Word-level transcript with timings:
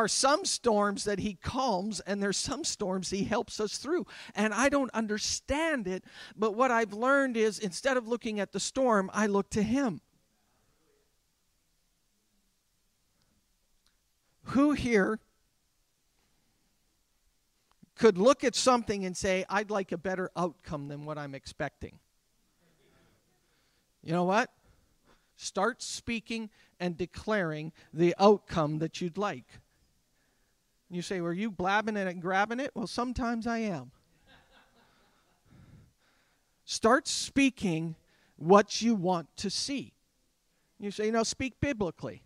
are 0.00 0.08
some 0.08 0.46
storms 0.46 1.04
that 1.04 1.18
he 1.18 1.34
calms, 1.34 2.00
and 2.00 2.22
there's 2.22 2.38
some 2.38 2.64
storms 2.64 3.10
he 3.10 3.24
helps 3.24 3.60
us 3.60 3.76
through. 3.76 4.06
And 4.34 4.54
I 4.54 4.70
don't 4.70 4.90
understand 4.94 5.86
it, 5.86 6.04
but 6.34 6.54
what 6.54 6.70
I've 6.70 6.94
learned 6.94 7.36
is 7.36 7.58
instead 7.58 7.98
of 7.98 8.08
looking 8.08 8.40
at 8.40 8.52
the 8.52 8.60
storm, 8.60 9.10
I 9.12 9.26
look 9.26 9.50
to 9.50 9.62
him. 9.62 10.00
Who 14.44 14.72
here 14.72 15.18
could 17.94 18.16
look 18.16 18.42
at 18.42 18.54
something 18.54 19.04
and 19.04 19.14
say, 19.14 19.44
I'd 19.50 19.70
like 19.70 19.92
a 19.92 19.98
better 19.98 20.30
outcome 20.34 20.88
than 20.88 21.04
what 21.04 21.18
I'm 21.18 21.34
expecting? 21.34 21.98
You 24.02 24.14
know 24.14 24.24
what? 24.24 24.50
Start 25.36 25.82
speaking 25.82 26.48
and 26.78 26.96
declaring 26.96 27.72
the 27.92 28.14
outcome 28.18 28.78
that 28.78 29.02
you'd 29.02 29.18
like. 29.18 29.60
You 30.90 31.02
say, 31.02 31.20
Were 31.20 31.32
you 31.32 31.50
blabbing 31.50 31.96
it 31.96 32.08
and 32.08 32.20
grabbing 32.20 32.60
it? 32.60 32.72
Well, 32.74 32.88
sometimes 32.88 33.46
I 33.46 33.58
am. 33.58 33.92
Start 36.64 37.08
speaking 37.08 37.96
what 38.36 38.82
you 38.82 38.94
want 38.94 39.28
to 39.38 39.50
see. 39.50 39.92
You 40.78 40.90
say, 40.90 41.06
You 41.06 41.12
know, 41.12 41.22
speak 41.22 41.60
biblically. 41.60 42.22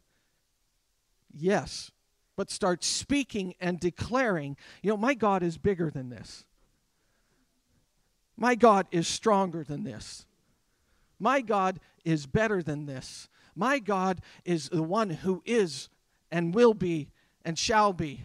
Yes, 1.32 1.90
but 2.36 2.50
start 2.50 2.82
speaking 2.82 3.54
and 3.60 3.78
declaring, 3.78 4.56
You 4.82 4.90
know, 4.90 4.96
my 4.96 5.14
God 5.14 5.42
is 5.42 5.58
bigger 5.58 5.90
than 5.90 6.08
this. 6.08 6.44
My 8.36 8.54
God 8.54 8.88
is 8.90 9.06
stronger 9.06 9.62
than 9.62 9.84
this. 9.84 10.26
My 11.20 11.40
God 11.40 11.78
is 12.04 12.26
better 12.26 12.62
than 12.62 12.86
this. 12.86 13.28
My 13.54 13.78
God 13.78 14.20
is 14.44 14.68
the 14.70 14.82
one 14.82 15.10
who 15.10 15.42
is 15.44 15.88
and 16.32 16.52
will 16.52 16.74
be 16.74 17.10
and 17.44 17.58
shall 17.58 17.92
be. 17.92 18.22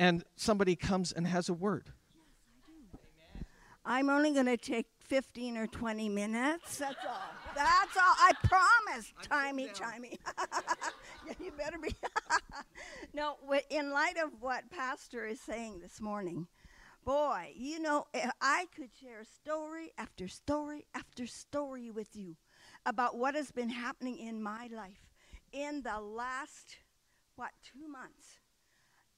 And 0.00 0.24
somebody 0.34 0.76
comes 0.76 1.12
and 1.12 1.26
has 1.26 1.50
a 1.50 1.52
word. 1.52 1.92
I'm 3.84 4.08
only 4.08 4.32
going 4.32 4.46
to 4.46 4.56
take 4.56 4.86
15 5.00 5.58
or 5.58 5.66
20 5.66 6.08
minutes. 6.08 6.78
That's 6.78 7.04
all. 7.06 7.20
That's 7.54 7.96
all. 7.98 8.14
I 8.18 8.32
promise. 8.42 9.12
Timey, 9.22 9.68
chimey. 9.68 10.16
yeah, 11.26 11.34
you 11.44 11.52
better 11.52 11.76
be. 11.76 11.94
no, 13.14 13.36
in 13.68 13.90
light 13.90 14.16
of 14.24 14.30
what 14.40 14.70
Pastor 14.70 15.26
is 15.26 15.38
saying 15.38 15.80
this 15.80 16.00
morning, 16.00 16.46
boy, 17.04 17.52
you 17.54 17.78
know, 17.78 18.06
eh, 18.14 18.30
I 18.40 18.68
could 18.74 18.90
share 18.98 19.24
story 19.24 19.92
after 19.98 20.28
story 20.28 20.86
after 20.94 21.26
story 21.26 21.90
with 21.90 22.16
you 22.16 22.36
about 22.86 23.18
what 23.18 23.34
has 23.34 23.50
been 23.50 23.68
happening 23.68 24.18
in 24.18 24.42
my 24.42 24.70
life 24.74 25.10
in 25.52 25.82
the 25.82 26.00
last, 26.00 26.78
what, 27.36 27.50
two 27.62 27.86
months. 27.86 28.39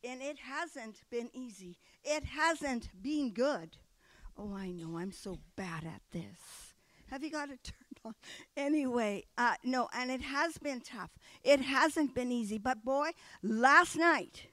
And 0.04 0.20
it 0.20 0.38
hasn't 0.38 1.02
been 1.10 1.30
easy, 1.32 1.78
it 2.04 2.24
hasn't 2.24 2.90
been 3.02 3.32
good. 3.32 3.76
Oh, 4.38 4.54
I 4.54 4.70
know, 4.70 4.96
I'm 4.98 5.12
so 5.12 5.38
bad 5.56 5.84
at 5.84 6.02
this. 6.10 6.72
Have 7.10 7.22
you 7.22 7.30
got 7.30 7.50
it 7.50 7.62
turned 7.64 8.00
on? 8.04 8.14
Anyway, 8.56 9.24
uh, 9.36 9.54
no, 9.62 9.88
and 9.94 10.10
it 10.10 10.22
has 10.22 10.56
been 10.58 10.80
tough. 10.80 11.10
It 11.44 11.60
hasn't 11.60 12.14
been 12.14 12.32
easy. 12.32 12.58
But 12.58 12.84
boy, 12.84 13.10
last 13.42 13.96
night, 13.96 14.46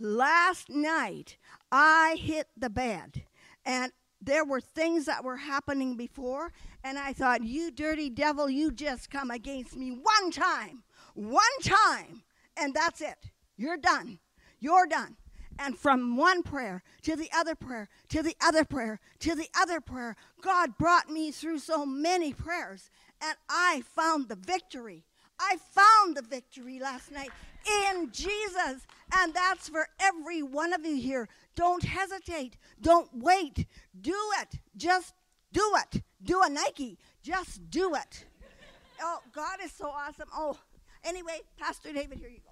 last 0.00 0.68
night, 0.68 1.36
I 1.70 2.16
hit 2.20 2.48
the 2.56 2.70
bed 2.70 3.22
and 3.64 3.92
there 4.20 4.44
were 4.44 4.60
things 4.60 5.06
that 5.06 5.24
were 5.24 5.36
happening 5.36 5.96
before, 5.96 6.52
and 6.84 6.98
I 6.98 7.12
thought, 7.12 7.42
You 7.42 7.70
dirty 7.70 8.08
devil, 8.08 8.48
you 8.48 8.70
just 8.70 9.10
come 9.10 9.30
against 9.30 9.76
me 9.76 9.90
one 9.90 10.30
time, 10.30 10.84
one 11.14 11.42
time, 11.62 12.22
and 12.56 12.72
that's 12.72 13.00
it. 13.00 13.30
You're 13.56 13.76
done. 13.76 14.18
You're 14.62 14.86
done. 14.86 15.16
And 15.58 15.76
from 15.76 16.16
one 16.16 16.42
prayer 16.42 16.82
to 17.02 17.16
the 17.16 17.28
other 17.36 17.54
prayer 17.54 17.88
to 18.08 18.22
the 18.22 18.36
other 18.40 18.64
prayer 18.64 19.00
to 19.18 19.34
the 19.34 19.48
other 19.60 19.80
prayer, 19.80 20.16
God 20.40 20.78
brought 20.78 21.10
me 21.10 21.32
through 21.32 21.58
so 21.58 21.84
many 21.84 22.32
prayers, 22.32 22.88
and 23.20 23.36
I 23.50 23.82
found 23.94 24.28
the 24.28 24.36
victory. 24.36 25.04
I 25.40 25.56
found 25.56 26.16
the 26.16 26.22
victory 26.22 26.78
last 26.78 27.10
night 27.10 27.30
in 27.90 28.10
Jesus. 28.12 28.86
And 29.12 29.34
that's 29.34 29.68
for 29.68 29.88
every 29.98 30.42
one 30.42 30.72
of 30.72 30.86
you 30.86 30.94
here. 30.96 31.28
Don't 31.56 31.82
hesitate. 31.82 32.56
Don't 32.80 33.08
wait. 33.12 33.66
Do 34.00 34.16
it. 34.40 34.60
Just 34.76 35.14
do 35.52 35.74
it. 35.76 36.02
Do 36.22 36.42
a 36.44 36.48
Nike. 36.48 36.96
Just 37.22 37.68
do 37.70 37.96
it. 37.96 38.24
Oh, 39.00 39.18
God 39.34 39.58
is 39.64 39.72
so 39.72 39.88
awesome. 39.88 40.28
Oh, 40.32 40.56
anyway, 41.02 41.40
Pastor 41.58 41.92
David, 41.92 42.18
here 42.18 42.28
you 42.28 42.38
go. 42.38 42.51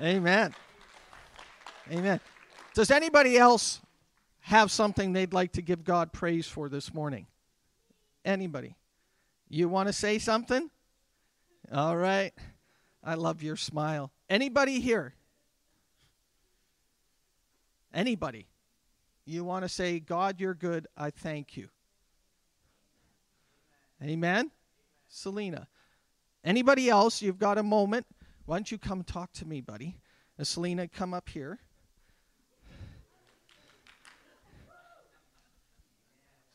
Amen. 0.00 0.54
Amen. 1.90 2.20
Does 2.74 2.90
anybody 2.90 3.36
else 3.36 3.80
have 4.40 4.70
something 4.70 5.12
they'd 5.12 5.32
like 5.32 5.52
to 5.52 5.62
give 5.62 5.82
God 5.82 6.12
praise 6.12 6.46
for 6.46 6.68
this 6.68 6.94
morning? 6.94 7.26
Anybody? 8.24 8.76
You 9.48 9.68
want 9.68 9.88
to 9.88 9.92
say 9.92 10.18
something? 10.18 10.70
All 11.72 11.96
right. 11.96 12.32
I 13.02 13.14
love 13.14 13.42
your 13.42 13.56
smile. 13.56 14.12
Anybody 14.30 14.80
here? 14.80 15.14
Anybody? 17.92 18.46
You 19.24 19.44
want 19.44 19.64
to 19.64 19.68
say, 19.68 19.98
God, 19.98 20.40
you're 20.40 20.54
good. 20.54 20.86
I 20.96 21.10
thank 21.10 21.56
you. 21.56 21.68
Amen? 24.02 24.50
Selena. 25.08 25.66
Anybody 26.44 26.88
else? 26.88 27.20
You've 27.20 27.38
got 27.38 27.58
a 27.58 27.62
moment. 27.62 28.06
Why 28.48 28.56
don't 28.56 28.72
you 28.72 28.78
come 28.78 29.04
talk 29.04 29.30
to 29.34 29.44
me, 29.44 29.60
buddy? 29.60 29.98
Uh, 30.40 30.44
Selena, 30.44 30.88
come 30.88 31.12
up 31.12 31.28
here. 31.28 31.58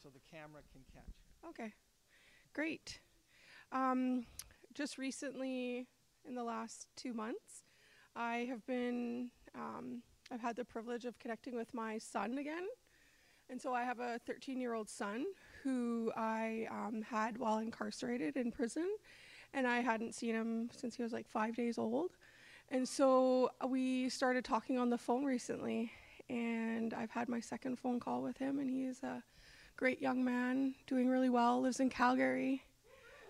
So 0.01 0.09
the 0.09 0.19
camera 0.35 0.61
can 0.71 0.81
catch. 0.91 1.13
Okay, 1.47 1.71
great. 2.51 2.99
Um, 3.71 4.25
just 4.73 4.97
recently, 4.97 5.85
in 6.27 6.33
the 6.33 6.43
last 6.43 6.87
two 6.95 7.13
months, 7.13 7.61
I 8.15 8.47
have 8.49 8.65
been, 8.65 9.29
um, 9.53 10.01
I've 10.31 10.41
had 10.41 10.55
the 10.55 10.65
privilege 10.65 11.05
of 11.05 11.19
connecting 11.19 11.55
with 11.55 11.75
my 11.75 11.99
son 11.99 12.39
again. 12.39 12.65
And 13.51 13.61
so 13.61 13.71
I 13.71 13.83
have 13.83 13.99
a 13.99 14.19
13 14.25 14.59
year 14.59 14.73
old 14.73 14.89
son 14.89 15.25
who 15.63 16.11
I 16.17 16.67
um, 16.71 17.03
had 17.03 17.37
while 17.37 17.59
incarcerated 17.59 18.35
in 18.35 18.51
prison, 18.51 18.87
and 19.53 19.67
I 19.67 19.81
hadn't 19.81 20.15
seen 20.15 20.35
him 20.35 20.69
since 20.75 20.95
he 20.95 21.03
was 21.03 21.13
like 21.13 21.27
five 21.27 21.55
days 21.55 21.77
old. 21.77 22.11
And 22.69 22.87
so 22.87 23.51
uh, 23.63 23.67
we 23.67 24.09
started 24.09 24.43
talking 24.43 24.79
on 24.79 24.89
the 24.89 24.97
phone 24.97 25.23
recently, 25.23 25.91
and 26.29 26.93
I've 26.93 27.11
had 27.11 27.29
my 27.29 27.39
second 27.39 27.77
phone 27.77 27.99
call 27.99 28.21
with 28.21 28.37
him, 28.37 28.59
and 28.59 28.69
he's 28.69 29.03
a 29.03 29.23
great 29.75 30.01
young 30.01 30.23
man, 30.23 30.73
doing 30.87 31.07
really 31.07 31.29
well, 31.29 31.61
lives 31.61 31.79
in 31.79 31.89
Calgary. 31.89 32.63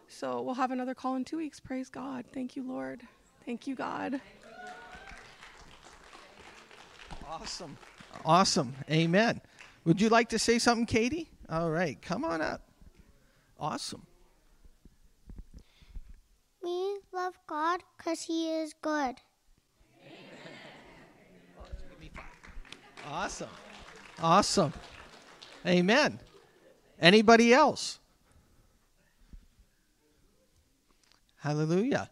So 0.07 0.41
we'll 0.41 0.55
have 0.55 0.71
another 0.71 0.93
call 0.93 1.15
in 1.15 1.25
two 1.25 1.37
weeks. 1.37 1.59
Praise 1.59 1.89
God. 1.89 2.25
Thank 2.33 2.55
you, 2.55 2.63
Lord. 2.63 3.01
Thank 3.45 3.67
you, 3.67 3.75
God. 3.75 4.21
Awesome. 7.27 7.77
Awesome. 8.23 8.75
Amen. 8.89 9.41
Would 9.85 9.99
you 9.99 10.09
like 10.09 10.29
to 10.29 10.39
say 10.39 10.59
something, 10.59 10.85
Katie? 10.85 11.29
All 11.49 11.69
right, 11.69 12.01
come 12.01 12.23
on 12.23 12.41
up. 12.41 12.61
Awesome. 13.59 14.05
We 16.63 16.99
love 17.11 17.33
God 17.45 17.81
because 17.97 18.21
He 18.23 18.49
is 18.49 18.73
good. 18.81 19.15
Awesome. 23.05 23.49
Awesome. 24.21 24.73
Amen. 25.67 26.19
Anybody 26.99 27.53
else? 27.53 27.99
Hallelujah. 31.39 32.09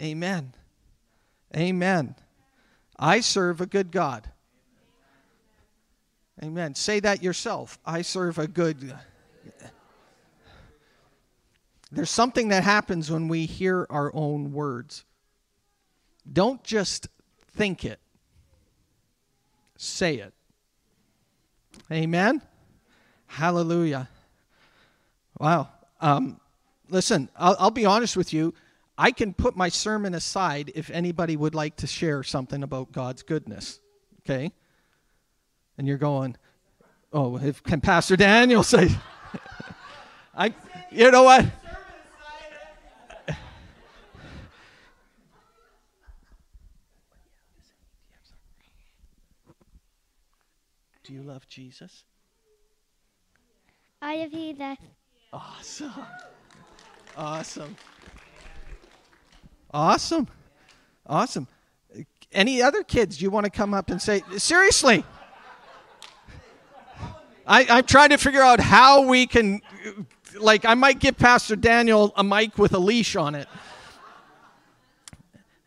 Amen. 0.00 0.52
Amen. 1.56 2.14
I 2.98 3.20
serve 3.20 3.62
a 3.62 3.66
good 3.66 3.90
God. 3.90 4.30
Amen. 6.42 6.74
Say 6.74 7.00
that 7.00 7.22
yourself. 7.22 7.78
I 7.86 8.02
serve 8.02 8.38
a 8.38 8.46
good 8.46 8.94
There's 11.90 12.10
something 12.10 12.48
that 12.48 12.64
happens 12.64 13.10
when 13.10 13.28
we 13.28 13.46
hear 13.46 13.86
our 13.88 14.10
own 14.14 14.52
words. 14.52 15.04
Don't 16.30 16.62
just 16.62 17.08
think 17.56 17.84
it. 17.84 17.98
Say 19.76 20.16
it. 20.16 20.34
Amen. 21.90 22.42
Hallelujah. 23.26 24.08
Wow. 25.38 25.68
Um, 26.00 26.40
listen, 26.90 27.30
I'll, 27.36 27.56
I'll 27.58 27.70
be 27.70 27.86
honest 27.86 28.16
with 28.16 28.32
you. 28.32 28.54
I 28.98 29.12
can 29.12 29.32
put 29.32 29.56
my 29.56 29.68
sermon 29.68 30.14
aside 30.14 30.72
if 30.74 30.90
anybody 30.90 31.36
would 31.36 31.54
like 31.54 31.76
to 31.76 31.86
share 31.86 32.22
something 32.22 32.62
about 32.62 32.92
God's 32.92 33.22
goodness. 33.22 33.80
Okay? 34.22 34.52
And 35.78 35.86
you're 35.86 35.98
going, 35.98 36.36
oh, 37.12 37.38
if, 37.38 37.62
can 37.62 37.80
Pastor 37.80 38.16
Daniel 38.16 38.62
say? 38.64 38.90
I, 40.34 40.52
you 40.90 41.10
know 41.10 41.22
what? 41.22 41.46
Do 51.08 51.14
you 51.14 51.22
love 51.22 51.48
Jesus? 51.48 52.04
I 54.02 54.16
love 54.16 54.32
you, 54.34 54.52
Jesus. 54.52 54.76
Awesome. 55.32 55.92
Awesome. 57.16 57.76
Awesome. 59.72 60.28
Awesome. 61.06 61.48
Any 62.30 62.60
other 62.60 62.82
kids 62.82 63.22
you 63.22 63.30
want 63.30 63.44
to 63.44 63.50
come 63.50 63.72
up 63.72 63.88
and 63.88 64.02
say, 64.02 64.22
seriously? 64.36 65.02
I, 67.46 67.64
I'm 67.70 67.84
trying 67.84 68.10
to 68.10 68.18
figure 68.18 68.42
out 68.42 68.60
how 68.60 69.06
we 69.08 69.26
can, 69.26 69.62
like, 70.38 70.66
I 70.66 70.74
might 70.74 70.98
give 70.98 71.16
Pastor 71.16 71.56
Daniel 71.56 72.12
a 72.16 72.22
mic 72.22 72.58
with 72.58 72.74
a 72.74 72.78
leash 72.78 73.16
on 73.16 73.34
it. 73.34 73.48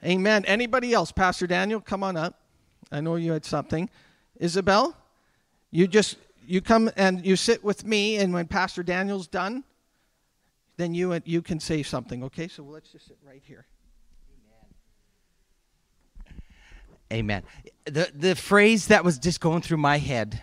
Amen. 0.06 0.46
Anybody 0.46 0.94
else? 0.94 1.12
Pastor 1.12 1.48
Daniel, 1.48 1.82
come 1.82 2.04
on 2.04 2.16
up. 2.16 2.40
I 2.92 3.02
know 3.02 3.16
you 3.16 3.32
had 3.32 3.44
something. 3.44 3.90
Isabel, 4.40 4.96
you 5.72 5.88
just 5.88 6.18
you 6.46 6.62
come 6.62 6.92
and 6.98 7.26
you 7.26 7.36
sit 7.36 7.64
with 7.64 7.86
me, 7.86 8.18
and 8.18 8.34
when 8.34 8.48
Pastor 8.48 8.84
Daniel's 8.84 9.28
done, 9.28 9.64
then 10.78 10.94
you 10.94 11.20
you 11.26 11.42
can 11.42 11.60
say 11.60 11.82
something. 11.82 12.24
Okay, 12.26 12.48
so 12.48 12.64
let's 12.64 12.92
just 12.92 13.08
sit 13.08 13.18
right 13.26 13.42
here. 13.46 13.66
Amen. 17.12 17.44
The 17.86 18.12
the 18.14 18.36
phrase 18.36 18.88
that 18.88 19.04
was 19.04 19.18
just 19.18 19.40
going 19.40 19.62
through 19.62 19.78
my 19.78 19.98
head 19.98 20.42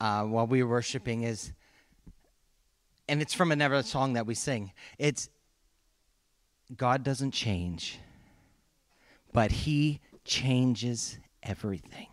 uh, 0.00 0.24
while 0.24 0.46
we 0.46 0.62
were 0.62 0.68
worshiping 0.68 1.22
is, 1.22 1.52
and 3.08 3.22
it's 3.22 3.34
from 3.34 3.52
another 3.52 3.82
song 3.82 4.14
that 4.14 4.26
we 4.26 4.34
sing. 4.34 4.72
It's 4.98 5.28
God 6.76 7.02
doesn't 7.02 7.32
change, 7.32 7.98
but 9.32 9.50
He 9.50 10.00
changes 10.24 11.18
everything. 11.42 12.08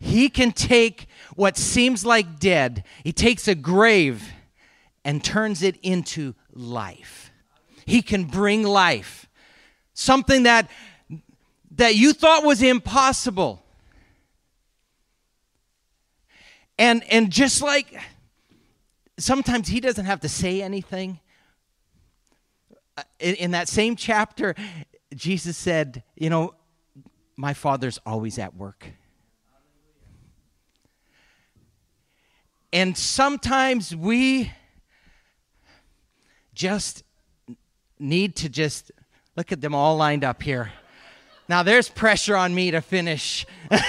He 0.00 0.30
can 0.30 0.50
take 0.50 1.06
what 1.36 1.56
seems 1.56 2.04
like 2.04 2.40
dead, 2.40 2.84
He 3.04 3.12
takes 3.12 3.46
a 3.46 3.54
grave 3.54 4.32
and 5.04 5.22
turns 5.22 5.62
it 5.62 5.78
into 5.82 6.34
life. 6.52 7.30
He 7.86 8.02
can 8.02 8.24
bring 8.24 8.62
life. 8.62 9.28
Something 9.94 10.44
that, 10.44 10.70
that 11.72 11.94
you 11.94 12.12
thought 12.12 12.44
was 12.44 12.62
impossible. 12.62 13.62
And, 16.78 17.02
and 17.10 17.30
just 17.30 17.62
like 17.62 18.00
sometimes 19.18 19.68
he 19.68 19.80
doesn't 19.80 20.06
have 20.06 20.20
to 20.20 20.28
say 20.28 20.62
anything, 20.62 21.20
uh, 22.96 23.02
in, 23.18 23.34
in 23.36 23.50
that 23.50 23.68
same 23.68 23.96
chapter, 23.96 24.54
Jesus 25.14 25.56
said, 25.56 26.02
You 26.16 26.30
know, 26.30 26.54
my 27.36 27.54
Father's 27.54 27.98
always 28.06 28.38
at 28.38 28.54
work. 28.54 28.86
And 32.72 32.96
sometimes 32.96 33.94
we 33.94 34.52
just 36.54 37.02
need 37.98 38.36
to 38.36 38.48
just 38.48 38.92
look 39.36 39.50
at 39.52 39.60
them 39.60 39.74
all 39.74 39.96
lined 39.96 40.24
up 40.24 40.42
here. 40.42 40.72
Now 41.48 41.62
there's 41.62 41.88
pressure 41.88 42.36
on 42.36 42.54
me 42.54 42.70
to 42.70 42.80
finish. 42.80 43.44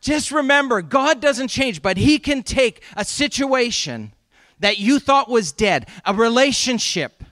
just 0.00 0.32
remember, 0.32 0.82
God 0.82 1.20
doesn't 1.20 1.48
change, 1.48 1.80
but 1.80 1.96
He 1.96 2.18
can 2.18 2.42
take 2.42 2.82
a 2.96 3.04
situation 3.04 4.12
that 4.58 4.78
you 4.78 4.98
thought 4.98 5.28
was 5.28 5.52
dead, 5.52 5.88
a 6.04 6.12
relationship, 6.12 7.22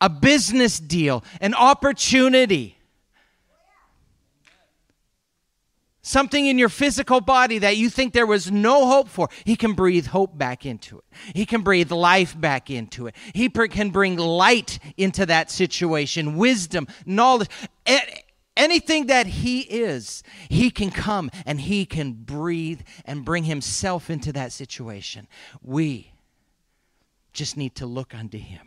a 0.00 0.08
business 0.08 0.78
deal, 0.78 1.24
an 1.40 1.54
opportunity 1.54 2.79
something 6.02 6.46
in 6.46 6.58
your 6.58 6.68
physical 6.68 7.20
body 7.20 7.58
that 7.58 7.76
you 7.76 7.90
think 7.90 8.12
there 8.12 8.26
was 8.26 8.50
no 8.50 8.86
hope 8.86 9.08
for, 9.08 9.28
He 9.44 9.56
can 9.56 9.74
breathe 9.74 10.06
hope 10.06 10.36
back 10.36 10.64
into 10.64 10.98
it. 10.98 11.04
He 11.34 11.46
can 11.46 11.62
breathe 11.62 11.90
life 11.90 12.38
back 12.38 12.70
into 12.70 13.06
it. 13.06 13.14
He 13.34 13.48
can 13.48 13.90
bring 13.90 14.16
light 14.16 14.78
into 14.96 15.26
that 15.26 15.50
situation, 15.50 16.36
wisdom, 16.36 16.86
knowledge. 17.04 17.48
Anything 18.56 19.06
that 19.06 19.26
He 19.26 19.60
is, 19.60 20.22
He 20.48 20.70
can 20.70 20.90
come 20.90 21.30
and 21.46 21.60
He 21.60 21.86
can 21.86 22.12
breathe 22.12 22.80
and 23.04 23.24
bring 23.24 23.44
Himself 23.44 24.10
into 24.10 24.32
that 24.32 24.52
situation. 24.52 25.28
We 25.62 26.12
just 27.32 27.56
need 27.56 27.76
to 27.76 27.86
look 27.86 28.14
unto 28.14 28.38
Him. 28.38 28.66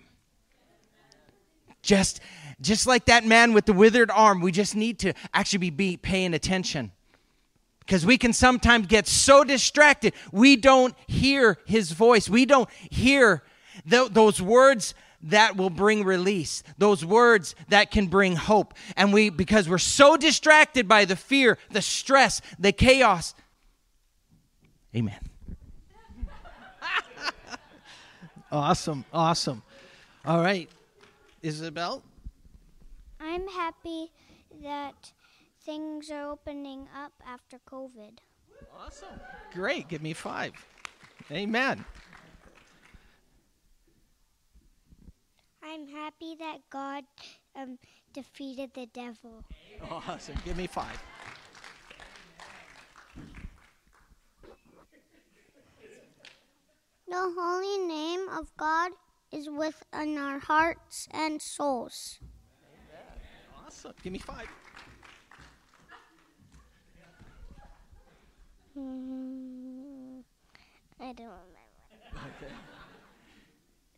Just, 1.81 2.21
just 2.61 2.87
like 2.87 3.05
that 3.05 3.25
man 3.25 3.51
with 3.51 3.65
the 3.65 3.73
withered 3.73 4.09
arm, 4.09 4.39
we 4.39 4.53
just 4.53 4.73
need 4.73 4.99
to 4.99 5.13
actually 5.33 5.59
be, 5.59 5.69
be 5.69 5.97
paying 5.97 6.33
attention 6.33 6.93
because 7.85 8.05
we 8.05 8.17
can 8.17 8.33
sometimes 8.33 8.87
get 8.87 9.07
so 9.07 9.43
distracted, 9.43 10.13
we 10.31 10.55
don't 10.55 10.95
hear 11.07 11.57
his 11.65 11.91
voice. 11.91 12.29
We 12.29 12.45
don't 12.45 12.69
hear 12.89 13.43
th- 13.89 14.11
those 14.11 14.41
words 14.41 14.93
that 15.23 15.55
will 15.55 15.69
bring 15.69 16.03
release, 16.03 16.63
those 16.77 17.05
words 17.05 17.55
that 17.69 17.91
can 17.91 18.07
bring 18.07 18.35
hope. 18.35 18.73
And 18.95 19.13
we, 19.13 19.29
because 19.29 19.69
we're 19.69 19.77
so 19.77 20.17
distracted 20.17 20.87
by 20.87 21.05
the 21.05 21.15
fear, 21.15 21.57
the 21.71 21.81
stress, 21.81 22.41
the 22.59 22.71
chaos. 22.71 23.33
Amen. 24.95 25.19
awesome, 28.51 29.05
awesome. 29.13 29.61
All 30.25 30.41
right, 30.41 30.69
Isabel? 31.41 32.03
I'm 33.19 33.47
happy 33.47 34.11
that 34.61 35.11
things 35.63 36.11
are 36.11 36.29
opening 36.31 36.87
up 36.95 37.13
after 37.25 37.57
COVID. 37.69 38.19
Awesome. 38.77 39.19
Great. 39.53 39.87
Give 39.87 40.01
me 40.01 40.13
five. 40.13 40.53
Amen. 41.31 41.85
I'm 45.63 45.87
happy 45.87 46.35
that 46.39 46.59
God 46.69 47.03
um, 47.55 47.77
defeated 48.13 48.71
the 48.73 48.85
devil. 48.87 49.43
Awesome. 49.89 50.35
Give 50.45 50.57
me 50.57 50.67
five. 50.67 51.01
The 57.07 57.33
holy 57.37 57.87
name 57.87 58.27
of 58.29 58.51
God 58.57 58.91
is 59.31 59.49
within 59.49 60.17
our 60.17 60.39
hearts 60.39 61.07
and 61.11 61.41
souls. 61.41 62.19
Awesome. 63.65 63.93
Give 64.03 64.13
me 64.13 64.19
five. 64.19 64.47
Hmm. 68.73 70.19
I 70.99 71.13
don't 71.13 71.25
remember. 71.27 71.63
Okay. 72.15 72.53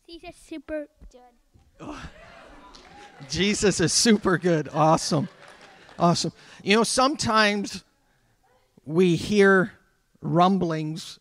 He's 0.06 0.24
a 0.24 0.34
super 0.34 0.88
good. 1.12 1.22
Oh. 1.80 2.10
Jesus 3.30 3.80
is 3.80 3.94
super 3.94 4.38
good. 4.38 4.70
Awesome. 4.74 5.30
Awesome. 5.98 6.34
You 6.64 6.76
know, 6.76 6.84
sometimes 6.84 7.84
we 8.86 9.16
hear 9.16 9.72
rumblings 10.22 11.20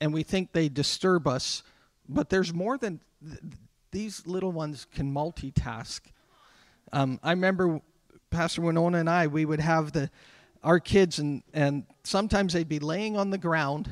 and 0.00 0.12
we 0.12 0.22
think 0.22 0.52
they 0.52 0.68
disturb 0.68 1.26
us, 1.28 1.62
but 2.08 2.28
there's 2.28 2.52
more 2.52 2.76
than 2.76 3.00
th- 3.24 3.38
these 3.92 4.26
little 4.26 4.52
ones 4.52 4.86
can 4.92 5.12
multitask. 5.12 6.00
Um, 6.92 7.20
I 7.22 7.30
remember 7.30 7.80
Pastor 8.30 8.62
Winona 8.62 8.98
and 8.98 9.08
I, 9.08 9.28
we 9.28 9.44
would 9.44 9.60
have 9.60 9.92
the 9.92 10.10
our 10.66 10.80
kids, 10.80 11.20
and, 11.20 11.44
and 11.54 11.84
sometimes 12.06 12.52
they'd 12.52 12.68
be 12.68 12.78
laying 12.78 13.16
on 13.16 13.30
the 13.30 13.38
ground, 13.38 13.90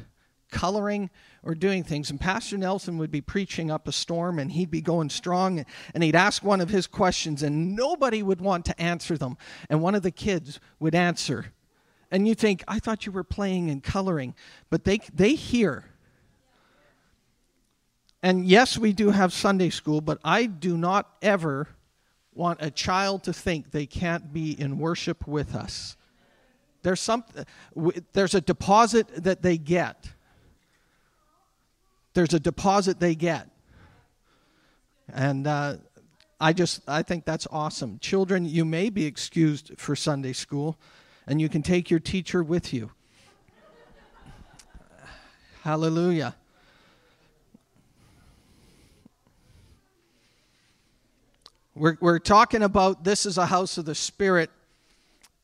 coloring 0.51 1.11
or 1.43 1.55
doing 1.55 1.83
things. 1.83 2.11
And 2.11 2.21
Pastor 2.21 2.57
Nelson 2.57 2.97
would 2.99 3.11
be 3.11 3.21
preaching 3.21 3.71
up 3.71 3.89
a 3.89 3.93
storm, 3.93 4.39
and 4.39 4.53
he'd 4.53 4.71
be 4.71 4.81
going 4.81 5.11
strong, 5.11 5.65
and 5.93 6.05
he'd 6.05 6.15
ask 6.15 6.43
one 6.43 6.61
of 6.61 6.71
his 6.71 6.87
questions, 6.87 7.43
and 7.43 7.75
nobody 7.75 8.23
would 8.23 8.41
want 8.41 8.65
to 8.67 8.81
answer 8.81 9.19
them. 9.19 9.37
And 9.69 9.83
one 9.83 9.95
of 9.95 10.03
the 10.03 10.11
kids 10.11 10.61
would 10.79 10.95
answer. 10.95 11.53
And 12.11 12.29
you 12.29 12.35
think, 12.35 12.63
I 12.69 12.79
thought 12.79 13.07
you 13.07 13.13
were 13.13 13.25
playing 13.25 13.71
and 13.71 13.83
coloring, 13.83 14.35
but 14.71 14.85
they, 14.85 15.01
they 15.13 15.35
hear. 15.35 15.85
And 18.23 18.47
yes, 18.47 18.79
we 18.79 18.93
do 18.93 19.11
have 19.11 19.33
Sunday 19.33 19.71
school, 19.71 20.01
but 20.01 20.19
I 20.25 20.47
do 20.47 20.79
not 20.79 21.11
ever 21.21 21.69
want 22.33 22.63
a 22.63 22.71
child 22.71 23.25
to 23.25 23.33
think 23.33 23.71
they 23.71 23.87
can't 23.87 24.33
be 24.33 24.59
in 24.59 24.79
worship 24.79 25.27
with 25.27 25.55
us. 25.55 25.97
There's 26.85 27.01
some 27.01 27.25
there's 28.13 28.35
a 28.35 28.43
deposit 28.43 29.09
that 29.25 29.41
they 29.41 29.57
get. 29.57 30.11
There's 32.13 32.35
a 32.35 32.39
deposit 32.39 33.01
they 33.01 33.15
get. 33.15 33.49
And 35.11 35.47
uh, 35.47 35.77
I 36.39 36.53
just 36.53 36.83
I 36.87 37.03
think 37.03 37.25
that's 37.25 37.47
awesome. 37.51 37.99
Children, 38.01 38.45
you 38.45 38.67
may 38.67 38.91
be 38.91 39.07
excused 39.07 39.73
for 39.79 39.97
Sunday 39.97 40.35
school, 40.35 40.77
and 41.27 41.41
you 41.41 41.49
can 41.49 41.63
take 41.63 41.91
your 41.91 42.01
teacher 42.01 42.43
with 42.43 42.75
you. 42.75 42.91
Hallelujah. 45.63 46.37
We're, 51.75 51.97
we're 52.01 52.19
talking 52.19 52.63
about 52.63 53.05
this 53.05 53.25
is 53.25 53.39
a 53.39 53.47
house 53.47 53.79
of 53.79 53.87
the 53.87 53.95
Spirit 53.95 54.51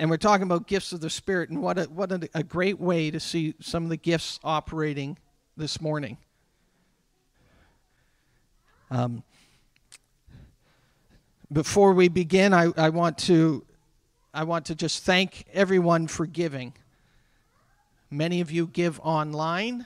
and 0.00 0.08
we're 0.08 0.16
talking 0.16 0.44
about 0.44 0.66
gifts 0.66 0.94
of 0.94 1.02
the 1.02 1.10
Spirit, 1.10 1.50
and 1.50 1.60
what 1.62 1.78
a, 1.78 1.82
what 1.84 2.10
a, 2.10 2.26
a 2.32 2.42
great 2.42 2.80
way 2.80 3.10
to 3.10 3.20
see 3.20 3.54
some 3.60 3.84
of 3.84 3.90
the 3.90 3.98
gifts 3.98 4.40
operating 4.42 5.18
this 5.58 5.78
morning. 5.78 6.16
Um, 8.90 9.22
before 11.52 11.92
we 11.92 12.08
begin, 12.08 12.54
I, 12.54 12.72
I 12.78 12.88
want 12.88 13.18
to 13.18 13.62
I 14.32 14.44
want 14.44 14.64
to 14.66 14.74
just 14.74 15.04
thank 15.04 15.44
everyone 15.52 16.06
for 16.06 16.24
giving. 16.24 16.72
Many 18.10 18.40
of 18.40 18.50
you 18.50 18.68
give 18.68 18.98
online. 19.00 19.84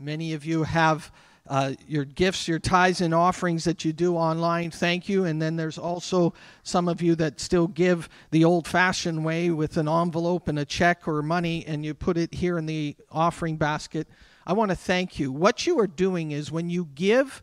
Many 0.00 0.32
of 0.32 0.44
you 0.44 0.64
have 0.64 1.12
uh, 1.48 1.72
your 1.88 2.04
gifts, 2.04 2.46
your 2.46 2.58
tithes 2.58 3.00
and 3.00 3.12
offerings 3.12 3.64
that 3.64 3.84
you 3.84 3.92
do 3.92 4.16
online. 4.16 4.70
Thank 4.70 5.08
you. 5.08 5.24
And 5.24 5.42
then 5.42 5.56
there's 5.56 5.78
also 5.78 6.34
some 6.62 6.88
of 6.88 7.02
you 7.02 7.14
that 7.16 7.40
still 7.40 7.66
give 7.66 8.08
the 8.30 8.44
old 8.44 8.68
fashioned 8.68 9.24
way 9.24 9.50
with 9.50 9.76
an 9.76 9.88
envelope 9.88 10.48
and 10.48 10.58
a 10.58 10.64
check 10.64 11.08
or 11.08 11.22
money, 11.22 11.64
and 11.66 11.84
you 11.84 11.94
put 11.94 12.16
it 12.16 12.34
here 12.34 12.58
in 12.58 12.66
the 12.66 12.96
offering 13.10 13.56
basket. 13.56 14.06
I 14.46 14.52
want 14.52 14.70
to 14.70 14.76
thank 14.76 15.18
you. 15.18 15.32
What 15.32 15.66
you 15.66 15.78
are 15.80 15.86
doing 15.86 16.30
is 16.30 16.50
when 16.50 16.70
you 16.70 16.88
give, 16.94 17.42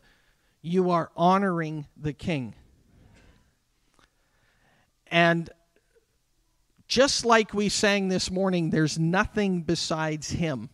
you 0.62 0.90
are 0.90 1.10
honoring 1.16 1.86
the 1.96 2.12
king. 2.12 2.54
And 5.06 5.50
just 6.86 7.24
like 7.24 7.54
we 7.54 7.68
sang 7.68 8.08
this 8.08 8.30
morning, 8.30 8.70
there's 8.70 8.98
nothing 8.98 9.62
besides 9.62 10.30
him. 10.30 10.70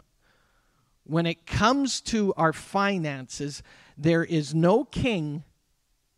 When 1.08 1.24
it 1.24 1.46
comes 1.46 2.00
to 2.02 2.34
our 2.36 2.52
finances, 2.52 3.62
there 3.96 4.24
is 4.24 4.54
no 4.54 4.84
king 4.84 5.44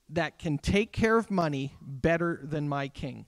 that 0.08 0.38
can 0.38 0.56
take 0.56 0.92
care 0.92 1.18
of 1.18 1.30
money 1.30 1.74
better 1.82 2.40
than 2.42 2.68
my 2.68 2.88
king. 2.88 3.26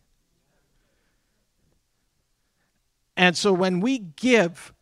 And 3.15 3.37
so 3.37 3.53
when 3.53 3.81
we 3.81 3.99
give, 3.99 4.73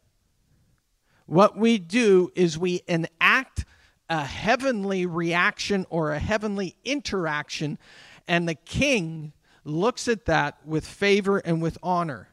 what 1.27 1.57
we 1.57 1.79
do 1.79 2.31
is 2.37 2.57
we 2.57 2.83
enact 2.87 3.65
a 4.09 4.25
heavenly 4.25 5.05
reaction 5.05 5.85
or 5.91 6.13
a 6.13 6.21
heavenly 6.21 6.77
interaction, 6.85 7.77
and 8.29 8.49
the 8.49 8.55
king 8.55 9.33
looks 9.65 10.07
at 10.07 10.27
that 10.27 10.59
with 10.65 10.87
favor 10.87 11.39
and 11.39 11.61
with 11.61 11.77
honor. 11.83 12.28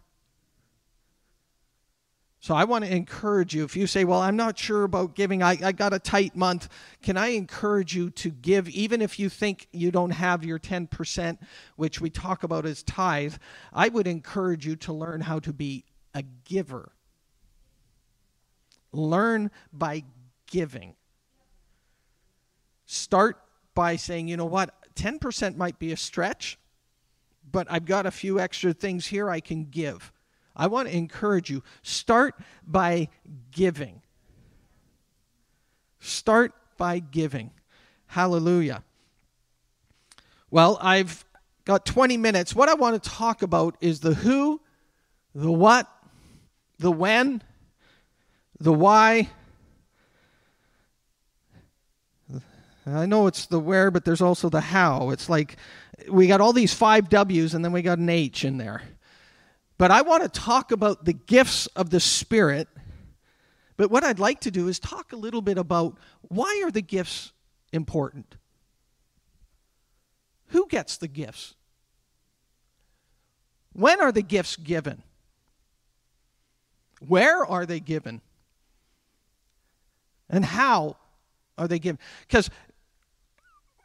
So 2.45 2.53
I 2.53 2.65
want 2.65 2.85
to 2.85 2.95
encourage 2.95 3.55
you. 3.55 3.63
If 3.63 3.75
you 3.75 3.87
say, 3.87 4.03
Well, 4.03 4.21
I'm 4.21 4.35
not 4.35 4.55
sure 4.55 4.83
about 4.83 5.15
giving, 5.15 5.41
I, 5.41 5.57
I 5.63 5.71
got 5.71 5.95
a 5.95 5.97
tight 5.97 6.35
month, 6.35 6.69
can 7.01 7.17
I 7.17 7.29
encourage 7.29 7.95
you 7.95 8.11
to 8.11 8.29
give, 8.29 8.69
even 8.69 9.01
if 9.01 9.17
you 9.17 9.29
think 9.29 9.67
you 9.71 9.89
don't 9.89 10.11
have 10.11 10.45
your 10.45 10.59
10%, 10.59 11.39
which 11.75 11.99
we 11.99 12.11
talk 12.11 12.43
about 12.43 12.67
as 12.67 12.83
tithe? 12.83 13.33
I 13.73 13.89
would 13.89 14.05
encourage 14.05 14.63
you 14.63 14.75
to 14.75 14.93
learn 14.93 15.21
how 15.21 15.39
to 15.39 15.51
be 15.51 15.85
a 16.13 16.21
giver. 16.43 16.91
Learn 18.91 19.49
by 19.73 20.03
giving. 20.45 20.93
Start 22.85 23.41
by 23.73 23.95
saying, 23.95 24.27
You 24.27 24.37
know 24.37 24.45
what? 24.45 24.71
10% 24.93 25.57
might 25.57 25.79
be 25.79 25.91
a 25.91 25.97
stretch, 25.97 26.59
but 27.51 27.65
I've 27.71 27.85
got 27.85 28.05
a 28.05 28.11
few 28.11 28.39
extra 28.39 28.71
things 28.71 29.07
here 29.07 29.31
I 29.31 29.39
can 29.39 29.65
give. 29.65 30.11
I 30.55 30.67
want 30.67 30.87
to 30.87 30.95
encourage 30.95 31.49
you 31.49 31.63
start 31.81 32.35
by 32.65 33.09
giving. 33.51 34.01
Start 35.99 36.53
by 36.77 36.99
giving. 36.99 37.51
Hallelujah. 38.07 38.83
Well, 40.49 40.77
I've 40.81 41.25
got 41.65 41.85
20 41.85 42.17
minutes. 42.17 42.55
What 42.55 42.69
I 42.69 42.75
want 42.75 43.01
to 43.01 43.09
talk 43.09 43.41
about 43.41 43.75
is 43.81 43.99
the 43.99 44.13
who, 44.13 44.61
the 45.33 45.51
what, 45.51 45.91
the 46.79 46.91
when, 46.91 47.41
the 48.59 48.71
why. 48.71 49.29
I 52.85 53.05
know 53.07 53.27
it's 53.27 53.47
the 53.47 53.59
where, 53.59 53.89
but 53.89 54.05
there's 54.05 54.21
also 54.21 54.47
the 54.47 54.61
how. 54.61 55.09
It's 55.09 55.27
like 55.27 55.57
we 56.09 56.27
got 56.27 56.39
all 56.39 56.53
these 56.53 56.73
five 56.73 57.09
W's 57.09 57.55
and 57.55 57.65
then 57.65 57.71
we 57.71 57.81
got 57.81 57.97
an 57.97 58.09
H 58.09 58.45
in 58.45 58.57
there. 58.57 58.83
But 59.77 59.91
I 59.91 60.01
want 60.01 60.23
to 60.23 60.29
talk 60.29 60.71
about 60.71 61.05
the 61.05 61.13
gifts 61.13 61.67
of 61.67 61.89
the 61.89 61.99
Spirit. 61.99 62.67
But 63.77 63.91
what 63.91 64.03
I'd 64.03 64.19
like 64.19 64.39
to 64.41 64.51
do 64.51 64.67
is 64.67 64.79
talk 64.79 65.11
a 65.11 65.17
little 65.17 65.41
bit 65.41 65.57
about 65.57 65.97
why 66.21 66.61
are 66.63 66.71
the 66.71 66.81
gifts 66.81 67.33
important? 67.73 68.37
Who 70.47 70.67
gets 70.67 70.97
the 70.97 71.09
gifts? 71.09 71.55
When 73.73 73.99
are 73.99 74.13
the 74.13 74.21
gifts 74.21 74.55
given? 74.55 75.03
Where 77.05 77.45
are 77.45 77.65
they 77.65 77.81
given? 77.81 78.21
And 80.29 80.45
how 80.45 80.95
are 81.57 81.67
they 81.67 81.79
given? 81.79 81.99
Because 82.27 82.49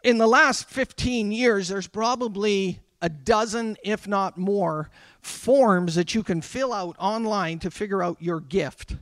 in 0.04 0.18
the 0.18 0.28
last 0.28 0.68
15 0.68 1.32
years, 1.32 1.68
there's 1.68 1.88
probably 1.88 2.80
a 3.02 3.08
dozen, 3.08 3.76
if 3.82 4.06
not 4.06 4.36
more, 4.36 4.90
forms 5.20 5.94
that 5.94 6.14
you 6.14 6.22
can 6.22 6.40
fill 6.40 6.72
out 6.72 6.96
online 6.98 7.58
to 7.60 7.70
figure 7.70 8.02
out 8.02 8.20
your 8.20 8.40
gift. 8.40 8.96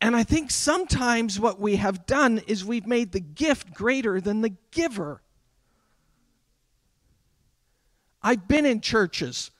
And 0.00 0.16
I 0.16 0.24
think 0.24 0.50
sometimes 0.50 1.38
what 1.38 1.60
we 1.60 1.76
have 1.76 2.06
done 2.06 2.40
is 2.48 2.64
we've 2.64 2.86
made 2.86 3.12
the 3.12 3.20
gift 3.20 3.72
greater 3.72 4.20
than 4.20 4.40
the 4.40 4.54
giver. 4.72 5.22
I've 8.20 8.48
been 8.48 8.66
in 8.66 8.80
churches 8.80 9.52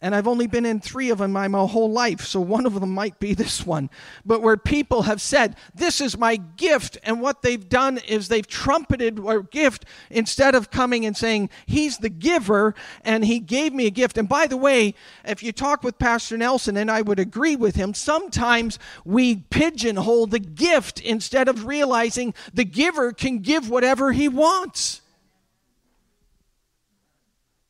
and 0.00 0.14
I've 0.14 0.28
only 0.28 0.46
been 0.46 0.64
in 0.64 0.80
three 0.80 1.10
of 1.10 1.18
them 1.18 1.32
my, 1.32 1.48
whole 1.48 1.90
life, 1.90 2.20
so 2.20 2.40
one 2.40 2.66
of 2.66 2.74
them 2.80 2.90
might 2.90 3.18
be 3.18 3.34
this 3.38 3.66
one. 3.66 3.90
But 4.24 4.42
where 4.42 4.56
people 4.56 5.02
have 5.02 5.20
said, 5.20 5.56
This 5.74 6.00
is 6.00 6.16
my 6.16 6.36
gift, 6.36 6.98
and 7.02 7.20
what 7.20 7.42
they've 7.42 7.68
done 7.68 7.98
is 7.98 8.28
they've 8.28 8.46
trumpeted 8.46 9.24
their 9.24 9.42
gift 9.42 9.84
instead 10.10 10.54
of 10.54 10.70
coming 10.70 11.04
and 11.04 11.16
saying, 11.16 11.50
He's 11.66 11.98
the 11.98 12.08
giver, 12.08 12.74
and 13.02 13.24
He 13.24 13.40
gave 13.40 13.72
me 13.72 13.86
a 13.86 13.90
gift. 13.90 14.18
And 14.18 14.28
by 14.28 14.46
the 14.46 14.56
way, 14.56 14.94
if 15.24 15.42
you 15.42 15.52
talk 15.52 15.82
with 15.82 15.98
Pastor 15.98 16.36
Nelson, 16.36 16.76
and 16.76 16.90
I 16.90 17.02
would 17.02 17.18
agree 17.18 17.56
with 17.56 17.74
him, 17.74 17.94
sometimes 17.94 18.78
we 19.04 19.36
pigeonhole 19.36 20.26
the 20.26 20.38
gift 20.38 21.00
instead 21.00 21.48
of 21.48 21.66
realizing 21.66 22.34
the 22.52 22.64
giver 22.64 23.12
can 23.12 23.38
give 23.38 23.68
whatever 23.68 24.12
he 24.12 24.28
wants. 24.28 25.02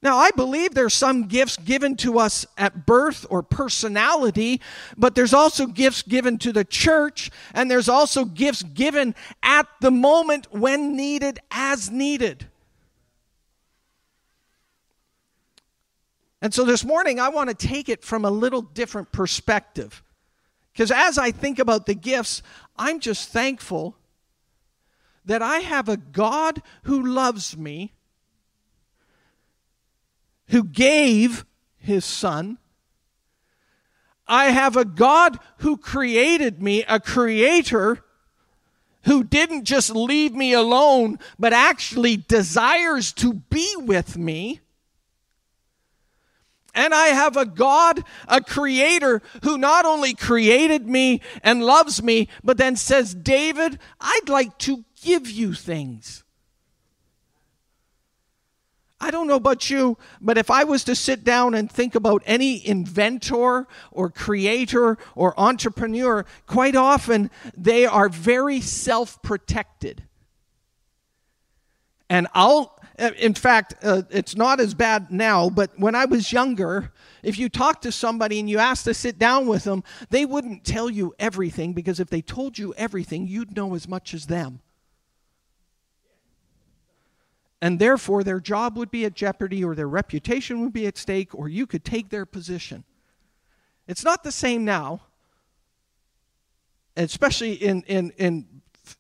Now, 0.01 0.19
I 0.19 0.31
believe 0.31 0.75
there's 0.75 0.95
some 0.95 1.27
gifts 1.27 1.57
given 1.57 1.97
to 1.97 2.21
us 2.21 2.47
at 2.57 2.87
birth 2.87 3.27
or 3.31 3.43
personality, 3.43 4.61
but 4.97 5.17
there's 5.17 5.35
also 5.35 5.67
gifts 5.67 6.03
given 6.03 6.39
to 6.39 6.53
the 6.53 6.65
church, 6.65 7.33
and 7.53 7.69
there's 7.69 7.89
also 7.89 8.25
gifts 8.25 8.63
given 8.63 9.17
at 9.43 9.67
the 9.81 9.91
moment 9.91 10.47
when 10.53 10.97
needed, 10.97 11.41
as 11.51 11.91
needed. 11.91 12.47
And 16.41 16.55
so 16.55 16.65
this 16.65 16.85
morning, 16.85 17.19
I 17.19 17.31
want 17.31 17.49
to 17.51 17.67
take 17.67 17.89
it 17.89 18.05
from 18.05 18.25
a 18.25 18.31
little 18.31 18.63
different 18.63 19.11
perspective. 19.11 20.05
Because 20.73 20.93
as 20.93 21.19
I 21.19 21.33
think 21.33 21.59
about 21.59 21.87
the 21.87 21.95
gifts, 21.95 22.41
I'm 22.77 23.01
just 23.01 23.31
thankful 23.31 23.97
that 25.25 25.43
I 25.43 25.59
have 25.59 25.89
a 25.89 25.97
God 25.97 26.63
who 26.85 27.05
loves 27.05 27.57
me 27.57 27.95
who 30.49 30.65
gave 30.65 31.45
his 31.77 32.05
son. 32.05 32.59
I 34.27 34.51
have 34.51 34.77
a 34.77 34.85
God 34.85 35.39
who 35.59 35.77
created 35.77 36.63
me, 36.63 36.85
a 36.87 37.01
creator 37.01 38.05
who 39.05 39.25
didn't 39.25 39.65
just 39.65 39.91
leave 39.91 40.35
me 40.35 40.53
alone, 40.53 41.19
but 41.39 41.53
actually 41.53 42.17
desires 42.17 43.13
to 43.15 43.35
be 43.35 43.75
with 43.79 44.19
me. 44.19 44.61
And 46.75 46.95
I 46.95 47.07
have 47.09 47.37
a 47.37 47.47
God, 47.47 48.05
a 48.29 48.41
creator, 48.41 49.23
who 49.43 49.57
not 49.57 49.85
only 49.85 50.15
created 50.15 50.87
me 50.87 51.23
and 51.43 51.65
loves 51.65 52.03
me, 52.03 52.29
but 52.45 52.59
then 52.59 52.77
says, 52.77 53.15
David, 53.15 53.79
I'd 54.01 54.29
like 54.29 54.59
to 54.59 54.85
give 55.03 55.29
you 55.29 55.55
things. 55.55 56.23
I 59.01 59.13
don't 59.13 59.29
know 59.29 59.37
about 59.37 59.71
you, 59.71 59.97
but 60.21 60.39
if 60.39 60.51
I 60.51 60.65
was 60.65 60.83
to 60.85 60.97
sit 60.97 61.23
down 61.23 61.55
and 61.55 61.71
think 61.71 61.95
about 61.95 62.23
any 62.27 62.67
inventor 62.67 63.69
or 63.93 64.11
creator 64.11 64.99
or 65.15 65.39
entrepreneur, 65.39 66.27
quite 66.47 66.75
often 66.75 67.31
they 67.57 67.87
are 67.87 68.09
very 68.09 68.61
self 68.61 69.23
protected. 69.23 70.03
And 72.11 72.27
I'll, 72.35 72.81
in 73.19 73.35
fact, 73.35 73.75
uh, 73.83 74.03
it's 74.11 74.35
not 74.35 74.59
as 74.59 74.75
bad 74.75 75.13
now, 75.13 75.49
but 75.49 75.79
when 75.79 75.95
I 75.95 76.07
was 76.07 76.33
younger, 76.33 76.93
if 77.23 77.39
you 77.39 77.49
talk 77.49 77.83
to 77.83 77.93
somebody 77.93 78.41
and 78.41 78.51
you 78.51 78.59
ask 78.59 78.85
to 78.85 78.95
sit 78.95 79.19
down 79.19 79.47
with 79.47 79.65
them, 79.65 79.85
they 80.11 80.25
wouldn't 80.25 80.65
tell 80.65 80.91
you 80.91 81.15
everything 81.21 81.73
because 81.73 82.01
if 82.01 82.09
they 82.09 82.23
told 82.23 82.59
you 82.59 82.75
everything, 82.77 83.29
you'd 83.29 83.55
know 83.55 83.75
as 83.75 83.87
much 83.87 84.13
as 84.15 84.27
them. 84.27 84.61
And 87.69 87.79
therefore 87.79 88.25
their 88.25 88.41
job 88.41 88.79
would 88.79 88.91
be 88.91 89.05
at 89.05 89.13
jeopardy 89.13 89.63
or 89.63 89.75
their 89.75 89.91
reputation 89.91 90.63
would 90.63 90.73
be 90.73 90.87
at 90.87 90.97
stake 90.97 91.35
or 91.35 91.51
you 91.51 91.67
could 91.67 91.85
take 91.85 92.09
their 92.09 92.25
position. 92.25 92.83
It's 93.87 94.03
not 94.03 94.25
the 94.25 94.33
same 94.33 94.65
now, 94.65 95.03
especially 96.97 97.53
in, 97.53 97.83
in, 97.83 98.11
in 98.17 98.47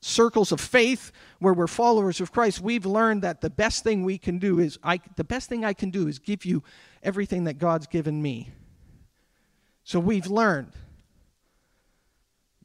circles 0.02 0.52
of 0.52 0.60
faith 0.60 1.12
where 1.38 1.54
we're 1.54 1.66
followers 1.66 2.20
of 2.20 2.30
Christ. 2.30 2.60
We've 2.60 2.84
learned 2.84 3.22
that 3.22 3.40
the 3.40 3.48
best 3.48 3.84
thing 3.84 4.04
we 4.04 4.18
can 4.18 4.38
do 4.38 4.58
is, 4.58 4.78
I, 4.84 5.00
the 5.16 5.25
best 5.25 5.48
thing 5.48 5.64
I 5.64 5.72
can 5.72 5.88
do 5.88 6.06
is 6.06 6.18
give 6.18 6.44
you 6.44 6.62
everything 7.02 7.44
that 7.44 7.54
God's 7.54 7.87
given 7.87 8.20
me. 8.20 8.50
So 9.82 9.98
we've 9.98 10.26
learned. 10.26 10.75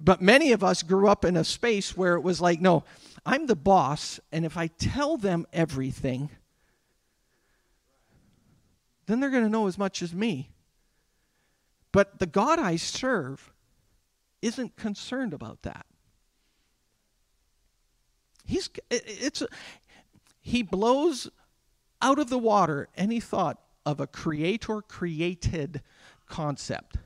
But 0.02 0.22
many 0.22 0.52
of 0.52 0.66
us 0.66 0.84
grew 0.84 1.08
up 1.08 1.24
in 1.24 1.38
a 1.38 1.46
space 1.46 1.96
where 1.96 2.16
it 2.16 2.24
was 2.24 2.42
like, 2.42 2.60
no, 2.60 2.84
I'm 3.26 3.48
the 3.48 3.56
boss, 3.56 4.20
and 4.32 4.46
if 4.46 4.58
I 4.58 4.68
tell 4.68 5.18
them 5.18 5.46
everything, 5.54 6.30
then 9.06 9.20
they're 9.20 9.30
going 9.30 9.44
to 9.44 9.50
know 9.50 9.68
as 9.68 9.78
much 9.78 10.02
as 10.02 10.14
me. 10.14 10.50
But 11.92 12.20
the 12.20 12.26
God 12.26 12.60
I 12.60 12.76
serve 12.76 13.54
isn't 14.42 14.76
concerned 14.76 15.34
about 15.34 15.62
that. 15.62 15.86
He's 18.46 18.70
it's 18.90 19.44
he 20.42 20.64
blows 20.64 21.30
out 22.02 22.20
of 22.20 22.30
the 22.30 22.38
water 22.38 22.90
any 22.98 23.22
thought 23.22 23.60
of 23.86 24.02
a 24.02 24.08
creator 24.08 24.82
created 24.82 25.82
concept. 26.28 26.98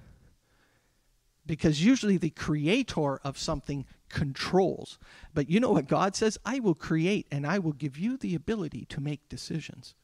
Because 1.45 1.83
usually 1.83 2.17
the 2.17 2.31
creator 2.31 3.17
of 3.17 3.37
something 3.37 3.85
controls. 4.09 4.97
But 5.33 5.49
you 5.49 5.59
know 5.59 5.71
what 5.71 5.87
God 5.87 6.15
says? 6.15 6.37
I 6.45 6.59
will 6.59 6.75
create 6.75 7.27
and 7.31 7.45
I 7.45 7.59
will 7.59 7.73
give 7.73 7.97
you 7.97 8.17
the 8.17 8.35
ability 8.35 8.85
to 8.89 9.01
make 9.01 9.27
decisions. 9.29 9.95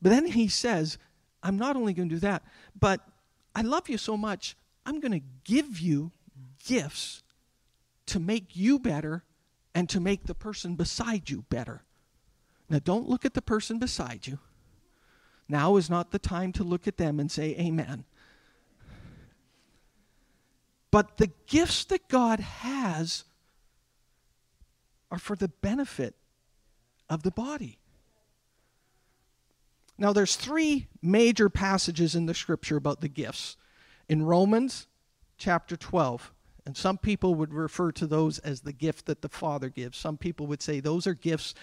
But 0.00 0.10
then 0.10 0.26
he 0.26 0.48
says, 0.48 0.98
I'm 1.42 1.56
not 1.56 1.76
only 1.76 1.92
going 1.92 2.08
to 2.08 2.14
do 2.16 2.20
that, 2.20 2.42
but 2.78 3.00
I 3.54 3.62
love 3.62 3.88
you 3.88 3.98
so 3.98 4.16
much, 4.16 4.56
I'm 4.84 5.00
going 5.00 5.12
to 5.12 5.26
give 5.44 5.78
you 5.78 6.10
gifts 6.64 7.22
to 8.06 8.18
make 8.18 8.56
you 8.56 8.78
better 8.78 9.22
and 9.74 9.88
to 9.88 10.00
make 10.00 10.26
the 10.26 10.34
person 10.34 10.74
beside 10.74 11.30
you 11.30 11.44
better. 11.48 11.82
Now, 12.68 12.80
don't 12.82 13.08
look 13.08 13.24
at 13.24 13.34
the 13.34 13.42
person 13.42 13.78
beside 13.78 14.26
you. 14.26 14.38
Now 15.48 15.76
is 15.76 15.90
not 15.90 16.10
the 16.10 16.18
time 16.18 16.52
to 16.52 16.64
look 16.64 16.88
at 16.88 16.96
them 16.96 17.20
and 17.20 17.30
say, 17.30 17.54
Amen. 17.58 18.04
But 20.92 21.16
the 21.16 21.32
gifts 21.46 21.84
that 21.86 22.06
God 22.06 22.38
has 22.38 23.24
are 25.10 25.18
for 25.18 25.34
the 25.34 25.48
benefit 25.48 26.14
of 27.10 27.24
the 27.24 27.32
body. 27.32 27.78
Now 29.98 30.12
there's 30.12 30.36
three 30.36 30.88
major 31.02 31.50
passages 31.50 32.14
in 32.14 32.26
the 32.26 32.34
scripture 32.34 32.76
about 32.76 33.00
the 33.00 33.08
gifts. 33.08 33.56
In 34.08 34.24
Romans 34.24 34.86
chapter 35.38 35.76
12, 35.76 36.32
and 36.64 36.76
some 36.76 36.98
people 36.98 37.34
would 37.34 37.52
refer 37.52 37.90
to 37.92 38.06
those 38.06 38.38
as 38.40 38.60
the 38.60 38.72
gift 38.72 39.06
that 39.06 39.22
the 39.22 39.28
Father 39.28 39.68
gives. 39.68 39.98
Some 39.98 40.16
people 40.16 40.46
would 40.46 40.62
say 40.62 40.78
those 40.78 41.06
are 41.06 41.14
gifts 41.14 41.54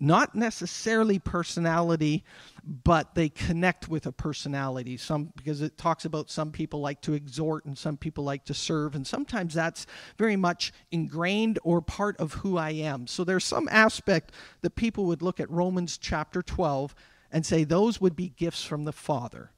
not 0.00 0.34
necessarily 0.34 1.18
personality, 1.18 2.24
but 2.64 3.14
they 3.14 3.28
connect 3.28 3.88
with 3.88 4.06
a 4.06 4.12
personality. 4.12 4.96
Some 4.96 5.32
because 5.36 5.60
it 5.60 5.78
talks 5.78 6.04
about 6.04 6.30
some 6.30 6.50
people 6.50 6.80
like 6.80 7.00
to 7.02 7.12
exhort 7.14 7.64
and 7.64 7.76
some 7.76 7.96
people 7.96 8.24
like 8.24 8.44
to 8.46 8.54
serve, 8.54 8.94
and 8.94 9.06
sometimes 9.06 9.54
that's 9.54 9.86
very 10.18 10.36
much 10.36 10.72
ingrained 10.90 11.58
or 11.62 11.80
part 11.80 12.16
of 12.18 12.34
who 12.34 12.56
I 12.58 12.70
am. 12.70 13.06
So 13.06 13.24
there's 13.24 13.44
some 13.44 13.68
aspect 13.70 14.32
that 14.62 14.74
people 14.74 15.04
would 15.06 15.22
look 15.22 15.40
at 15.40 15.50
Romans 15.50 15.96
chapter 15.98 16.42
12 16.42 16.94
and 17.30 17.44
say 17.44 17.64
those 17.64 18.00
would 18.00 18.16
be 18.16 18.28
gifts 18.28 18.64
from 18.64 18.84
the 18.84 18.92
Father. 18.92 19.50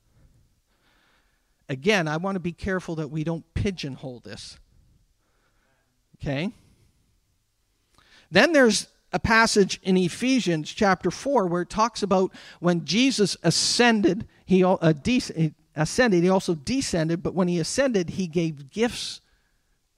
Again, 1.68 2.06
I 2.08 2.16
want 2.16 2.36
to 2.36 2.40
be 2.40 2.52
careful 2.52 2.96
that 2.96 3.10
we 3.10 3.24
don't 3.24 3.44
pigeonhole 3.54 4.20
this. 4.20 4.58
Okay? 6.20 6.52
Then 8.30 8.52
there's 8.52 8.88
a 9.16 9.18
passage 9.18 9.80
in 9.82 9.96
Ephesians 9.96 10.70
chapter 10.70 11.10
4 11.10 11.46
where 11.46 11.62
it 11.62 11.70
talks 11.70 12.02
about 12.02 12.30
when 12.60 12.84
Jesus 12.84 13.34
ascended, 13.42 14.28
he 14.44 14.62
uh, 14.62 14.92
de- 14.92 15.54
ascended, 15.74 16.22
he 16.22 16.28
also 16.28 16.54
descended, 16.54 17.22
but 17.22 17.32
when 17.32 17.48
he 17.48 17.58
ascended, 17.58 18.10
he 18.10 18.26
gave 18.26 18.68
gifts 18.68 19.22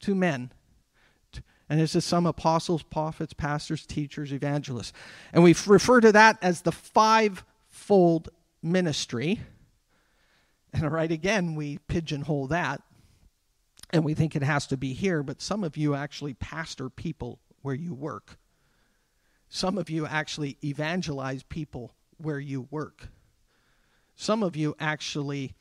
to 0.02 0.14
men. 0.14 0.52
And 1.68 1.81
this 1.81 1.96
is 1.96 2.04
some 2.04 2.26
apostles, 2.26 2.85
prophets, 2.85 3.33
pastors, 3.33 3.85
teachers, 3.85 4.33
evangelists. 4.33 4.92
And 5.33 5.42
we 5.42 5.57
refer 5.66 6.00
to 6.00 6.12
that 6.12 6.38
as 6.40 6.62
the 6.62 6.70
fivefold 6.70 8.28
ministry. 8.62 9.40
And 10.72 10.92
right 10.92 11.11
again, 11.11 11.57
we 11.57 11.78
pigeonhole 11.88 12.46
that. 12.46 12.83
And 13.90 14.04
we 14.04 14.14
think 14.14 14.37
it 14.37 14.44
has 14.44 14.68
to 14.68 14.76
be 14.76 14.92
here, 14.92 15.24
but 15.24 15.42
some 15.42 15.64
of 15.64 15.76
you 15.76 15.96
actually 15.96 16.35
pastor 16.35 16.88
people 16.88 17.40
where 17.62 17.74
you 17.74 17.94
work. 17.94 18.38
Some 19.49 19.79
of 19.79 19.89
you 19.89 20.07
actually 20.07 20.57
evangelize 20.63 21.43
people 21.43 21.95
where 22.19 22.39
you 22.39 22.69
work. 22.71 23.09
Some 24.17 24.43
of 24.43 24.57
you 24.57 24.75
actually 24.79 25.55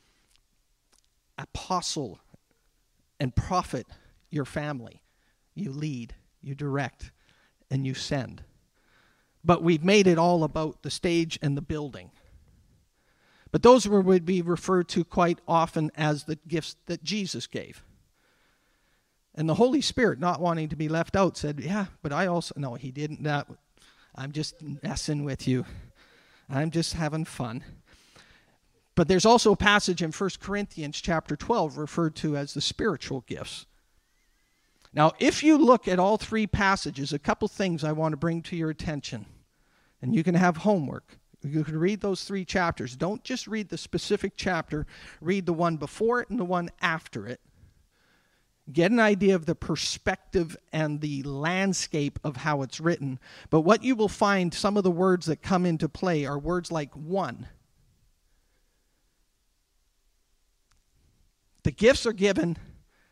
apostle 1.37 2.19
and 3.19 3.35
prophet 3.35 3.87
your 4.29 4.45
family. 4.45 5.01
You 5.55 5.71
lead, 5.71 6.15
you 6.41 6.55
direct, 6.55 7.11
and 7.69 7.85
you 7.85 7.93
send. 7.93 8.43
But 9.43 9.63
we've 9.63 9.83
made 9.83 10.07
it 10.07 10.17
all 10.17 10.43
about 10.43 10.83
the 10.83 10.91
stage 10.91 11.39
and 11.41 11.55
the 11.55 11.61
building. 11.61 12.11
But 13.51 13.63
those 13.63 13.87
were 13.87 14.01
would 14.01 14.25
be 14.25 14.41
referred 14.41 14.89
to 14.89 15.05
quite 15.05 15.39
often 15.47 15.91
as 15.95 16.25
the 16.25 16.37
gifts 16.47 16.75
that 16.87 17.03
Jesus 17.03 17.47
gave. 17.47 17.83
And 19.33 19.47
the 19.47 19.55
Holy 19.55 19.81
Spirit, 19.81 20.19
not 20.19 20.41
wanting 20.41 20.69
to 20.69 20.75
be 20.75 20.89
left 20.89 21.15
out, 21.15 21.37
said, 21.37 21.59
Yeah, 21.59 21.85
but 22.01 22.11
I 22.11 22.25
also, 22.25 22.53
no, 22.57 22.73
he 22.73 22.91
didn't. 22.91 23.23
That, 23.23 23.47
I'm 24.17 24.31
just 24.31 24.55
messing 24.81 25.23
with 25.23 25.47
you. 25.47 25.65
I'm 26.49 26.71
just 26.71 26.93
having 26.93 27.25
fun. 27.25 27.63
But 28.95 29.07
there's 29.07 29.25
also 29.27 29.51
a 29.51 29.57
passage 29.57 30.01
in 30.01 30.11
1 30.11 30.29
Corinthians 30.39 30.99
chapter 30.99 31.35
12 31.35 31.77
referred 31.77 32.15
to 32.15 32.35
as 32.35 32.55
the 32.55 32.61
spiritual 32.61 33.23
gifts. 33.27 33.67
Now, 34.91 35.11
if 35.19 35.43
you 35.43 35.57
look 35.59 35.87
at 35.87 35.99
all 35.99 36.17
three 36.17 36.47
passages, 36.47 37.13
a 37.13 37.19
couple 37.19 37.47
things 37.47 37.83
I 37.83 37.91
want 37.91 38.13
to 38.13 38.17
bring 38.17 38.41
to 38.43 38.55
your 38.55 38.71
attention. 38.71 39.27
And 40.01 40.15
you 40.15 40.23
can 40.23 40.33
have 40.33 40.57
homework. 40.57 41.19
You 41.43 41.63
can 41.63 41.77
read 41.77 42.01
those 42.01 42.23
three 42.23 42.43
chapters. 42.43 42.95
Don't 42.95 43.23
just 43.23 43.45
read 43.45 43.69
the 43.69 43.77
specific 43.77 44.33
chapter, 44.35 44.87
read 45.21 45.45
the 45.45 45.53
one 45.53 45.77
before 45.77 46.21
it 46.21 46.29
and 46.29 46.39
the 46.39 46.45
one 46.45 46.71
after 46.81 47.27
it 47.27 47.39
get 48.71 48.91
an 48.91 48.99
idea 48.99 49.35
of 49.35 49.45
the 49.45 49.55
perspective 49.55 50.57
and 50.73 50.99
the 50.99 51.23
landscape 51.23 52.19
of 52.23 52.37
how 52.37 52.61
it's 52.61 52.79
written. 52.79 53.19
But 53.49 53.61
what 53.61 53.83
you 53.83 53.95
will 53.95 54.09
find, 54.09 54.53
some 54.53 54.77
of 54.77 54.83
the 54.83 54.91
words 54.91 55.25
that 55.27 55.41
come 55.41 55.65
into 55.65 55.87
play 55.87 56.25
are 56.25 56.37
words 56.37 56.71
like 56.71 56.93
one. 56.93 57.47
The 61.63 61.71
gifts 61.71 62.05
are 62.05 62.13
given 62.13 62.57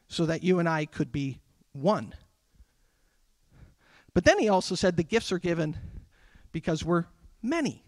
so 0.07 0.25
that 0.25 0.43
you 0.43 0.59
and 0.59 0.67
I 0.67 0.85
could 0.85 1.11
be 1.11 1.39
one. 1.71 2.13
But 4.13 4.23
then 4.23 4.39
he 4.39 4.49
also 4.49 4.75
said 4.75 4.95
the 4.95 5.03
gifts 5.03 5.31
are 5.31 5.39
given 5.39 5.77
because 6.51 6.83
we're 6.83 7.05
many. 7.41 7.83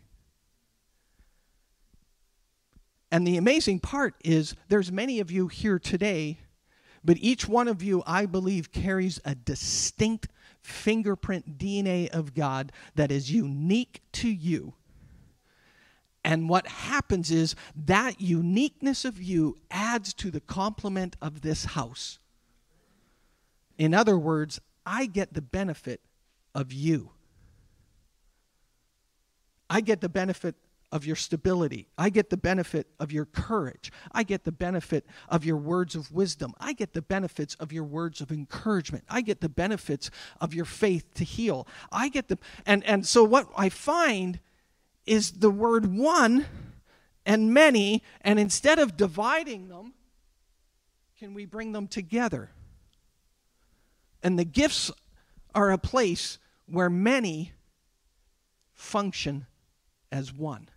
And 3.12 3.26
the 3.26 3.38
amazing 3.38 3.80
part 3.80 4.16
is 4.24 4.56
there's 4.68 4.92
many 4.92 5.22
of 5.22 5.32
you 5.32 5.48
here 5.48 5.80
today 5.80 6.40
but 7.08 7.18
each 7.22 7.48
one 7.48 7.70
of 7.70 7.82
you, 7.82 8.04
I 8.06 8.26
believe, 8.26 8.74
carries 8.74 9.22
a 9.24 9.34
distinct 9.34 10.28
fingerprint 10.62 11.58
DNA 11.58 12.10
of 12.10 12.34
God 12.34 12.74
that 12.96 13.14
is 13.14 13.32
unique 13.32 14.02
to 14.12 14.28
you. 14.28 14.74
And 16.26 16.50
what 16.50 16.68
happens 16.68 17.32
is 17.32 17.56
that 17.78 18.20
uniqueness 18.20 19.06
of 19.06 19.22
you 19.24 19.58
adds 19.72 20.14
to 20.16 20.30
the 20.30 20.42
complement 20.42 21.16
of 21.22 21.40
this 21.40 21.64
house. 21.64 22.20
In 23.78 23.94
other 23.94 24.18
words, 24.18 24.60
I 24.86 25.06
get 25.06 25.34
the 25.34 25.42
benefit 25.42 26.02
of 26.54 26.74
you. 26.74 27.12
I 29.70 29.80
get 29.80 30.02
the 30.02 30.10
benefit 30.10 30.56
of 30.92 31.06
your 31.06 31.16
stability. 31.16 31.88
I 31.98 32.10
get 32.10 32.30
the 32.30 32.38
benefit 32.38 32.88
of 33.00 33.12
your 33.12 33.26
courage. 33.26 33.92
I 34.12 34.24
get 34.24 34.46
the 34.46 34.52
benefit 34.52 35.06
of 35.28 35.44
your 35.44 35.58
words 35.58 35.96
of 35.96 36.12
wisdom. 36.12 36.54
I 36.60 36.74
get 36.74 36.94
the 36.94 37.02
benefits 37.02 37.56
of 37.56 37.74
your 37.74 37.84
words 37.84 38.22
of 38.22 38.32
encouragement. 38.32 39.04
I 39.10 39.22
get 39.22 39.42
the 39.42 39.50
benefits 39.50 40.10
of 40.40 40.54
your 40.54 40.66
faith 40.66 41.14
to 41.16 41.24
heal. 41.24 41.68
I 41.92 42.10
get 42.10 42.30
the 42.30 42.38
and 42.66 42.84
and 42.86 43.06
so 43.06 43.24
what 43.24 43.50
I 43.58 43.70
find 43.70 44.40
is 45.06 45.34
the 45.34 45.52
word 45.52 45.94
one 45.94 46.46
and 47.26 47.54
many 47.54 48.04
and 48.22 48.40
instead 48.40 48.80
of 48.80 48.96
dividing 48.96 49.68
them 49.68 49.94
can 51.20 51.34
we 51.34 51.46
bring 51.46 51.72
them 51.72 51.88
together? 51.88 52.52
And 54.22 54.38
the 54.38 54.46
gifts 54.46 54.92
are 55.56 55.72
a 55.72 55.78
place 55.78 56.38
where 56.68 56.90
many 56.90 57.54
function 58.74 59.48
as 60.12 60.32
one. 60.32 60.70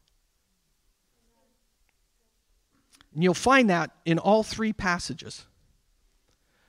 And 3.15 3.23
you'll 3.23 3.35
find 3.35 3.71
that 3.71 3.91
in 4.05 4.19
all 4.19 4.43
three 4.43 4.73
passages. 4.73 5.47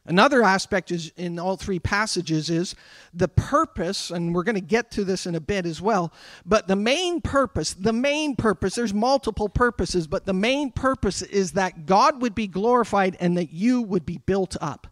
Another 0.03 0.41
aspect 0.41 0.91
is 0.91 1.11
in 1.15 1.37
all 1.37 1.57
three 1.57 1.77
passages 1.77 2.49
is 2.49 2.73
the 3.13 3.27
purpose, 3.27 4.09
and 4.09 4.33
we're 4.33 4.43
going 4.43 4.55
to 4.55 4.61
get 4.61 4.89
to 4.91 5.03
this 5.03 5.27
in 5.27 5.35
a 5.35 5.39
bit 5.39 5.67
as 5.67 5.79
well. 5.79 6.11
But 6.43 6.67
the 6.67 6.75
main 6.75 7.21
purpose, 7.21 7.75
the 7.75 7.93
main 7.93 8.35
purpose, 8.35 8.73
there's 8.73 8.95
multiple 8.95 9.47
purposes, 9.47 10.07
but 10.07 10.25
the 10.25 10.33
main 10.33 10.71
purpose 10.71 11.21
is 11.21 11.51
that 11.51 11.85
God 11.85 12.19
would 12.23 12.33
be 12.33 12.47
glorified 12.47 13.15
and 13.19 13.37
that 13.37 13.51
you 13.51 13.83
would 13.83 14.05
be 14.05 14.17
built 14.17 14.57
up. 14.59 14.87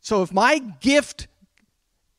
So 0.00 0.22
if 0.22 0.32
my 0.32 0.58
gift 0.58 1.26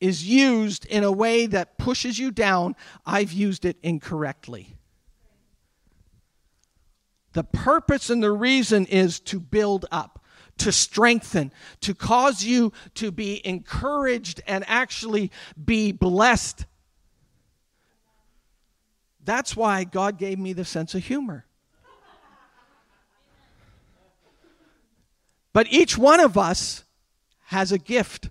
is 0.00 0.28
used 0.28 0.84
in 0.84 1.02
a 1.02 1.12
way 1.12 1.46
that 1.46 1.78
pushes 1.78 2.18
you 2.18 2.30
down, 2.30 2.76
I've 3.06 3.32
used 3.32 3.64
it 3.64 3.78
incorrectly. 3.82 4.75
The 7.36 7.44
purpose 7.44 8.08
and 8.08 8.22
the 8.22 8.32
reason 8.32 8.86
is 8.86 9.20
to 9.20 9.38
build 9.38 9.84
up 9.92 10.24
to 10.56 10.72
strengthen, 10.72 11.52
to 11.82 11.94
cause 11.94 12.42
you 12.42 12.72
to 12.94 13.10
be 13.10 13.46
encouraged 13.46 14.40
and 14.46 14.64
actually 14.66 15.30
be 15.62 15.92
blessed. 15.92 16.64
That's 19.22 19.54
why 19.54 19.84
God 19.84 20.16
gave 20.16 20.38
me 20.38 20.54
the 20.54 20.64
sense 20.64 20.94
of 20.94 21.04
humor. 21.04 21.44
But 25.52 25.66
each 25.70 25.98
one 25.98 26.20
of 26.20 26.38
us 26.38 26.84
has 27.48 27.70
a 27.70 27.76
gift. 27.76 28.30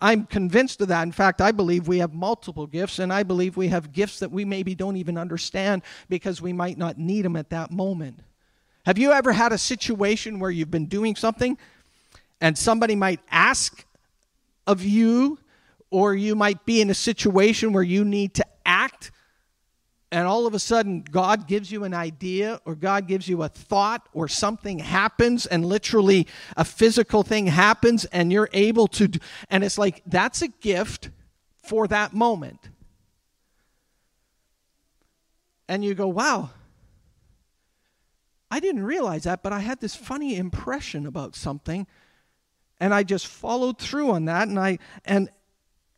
I'm 0.00 0.24
convinced 0.24 0.80
of 0.80 0.88
that. 0.88 1.02
In 1.02 1.12
fact, 1.12 1.40
I 1.40 1.52
believe 1.52 1.86
we 1.86 1.98
have 1.98 2.14
multiple 2.14 2.66
gifts, 2.66 2.98
and 2.98 3.12
I 3.12 3.22
believe 3.22 3.56
we 3.56 3.68
have 3.68 3.92
gifts 3.92 4.20
that 4.20 4.30
we 4.30 4.44
maybe 4.44 4.74
don't 4.74 4.96
even 4.96 5.18
understand 5.18 5.82
because 6.08 6.40
we 6.40 6.52
might 6.52 6.78
not 6.78 6.98
need 6.98 7.24
them 7.24 7.36
at 7.36 7.50
that 7.50 7.70
moment. 7.70 8.20
Have 8.86 8.96
you 8.96 9.12
ever 9.12 9.32
had 9.32 9.52
a 9.52 9.58
situation 9.58 10.38
where 10.38 10.50
you've 10.50 10.70
been 10.70 10.86
doing 10.86 11.16
something 11.16 11.58
and 12.40 12.56
somebody 12.56 12.94
might 12.96 13.20
ask 13.30 13.84
of 14.66 14.82
you, 14.82 15.38
or 15.90 16.14
you 16.14 16.34
might 16.34 16.64
be 16.64 16.80
in 16.80 16.88
a 16.88 16.94
situation 16.94 17.72
where 17.72 17.82
you 17.82 18.04
need 18.04 18.34
to 18.34 18.46
and 20.12 20.26
all 20.26 20.46
of 20.46 20.54
a 20.54 20.58
sudden 20.58 21.02
God 21.02 21.46
gives 21.46 21.70
you 21.70 21.84
an 21.84 21.94
idea, 21.94 22.60
or 22.64 22.74
God 22.74 23.06
gives 23.06 23.28
you 23.28 23.42
a 23.42 23.48
thought, 23.48 24.08
or 24.12 24.28
something 24.28 24.78
happens, 24.78 25.46
and 25.46 25.64
literally 25.64 26.26
a 26.56 26.64
physical 26.64 27.22
thing 27.22 27.46
happens, 27.46 28.04
and 28.06 28.32
you're 28.32 28.50
able 28.52 28.88
to, 28.88 29.08
do, 29.08 29.18
and 29.48 29.62
it's 29.64 29.78
like 29.78 30.02
that's 30.06 30.42
a 30.42 30.48
gift 30.48 31.10
for 31.62 31.86
that 31.88 32.12
moment. 32.12 32.68
And 35.68 35.84
you 35.84 35.94
go, 35.94 36.08
wow, 36.08 36.50
I 38.50 38.58
didn't 38.58 38.82
realize 38.82 39.22
that, 39.24 39.42
but 39.42 39.52
I 39.52 39.60
had 39.60 39.80
this 39.80 39.94
funny 39.94 40.36
impression 40.36 41.06
about 41.06 41.36
something 41.36 41.86
and 42.80 42.94
I 42.94 43.02
just 43.02 43.26
followed 43.26 43.78
through 43.78 44.10
on 44.10 44.24
that 44.24 44.48
and 44.48 44.58
I 44.58 44.78
and 45.04 45.28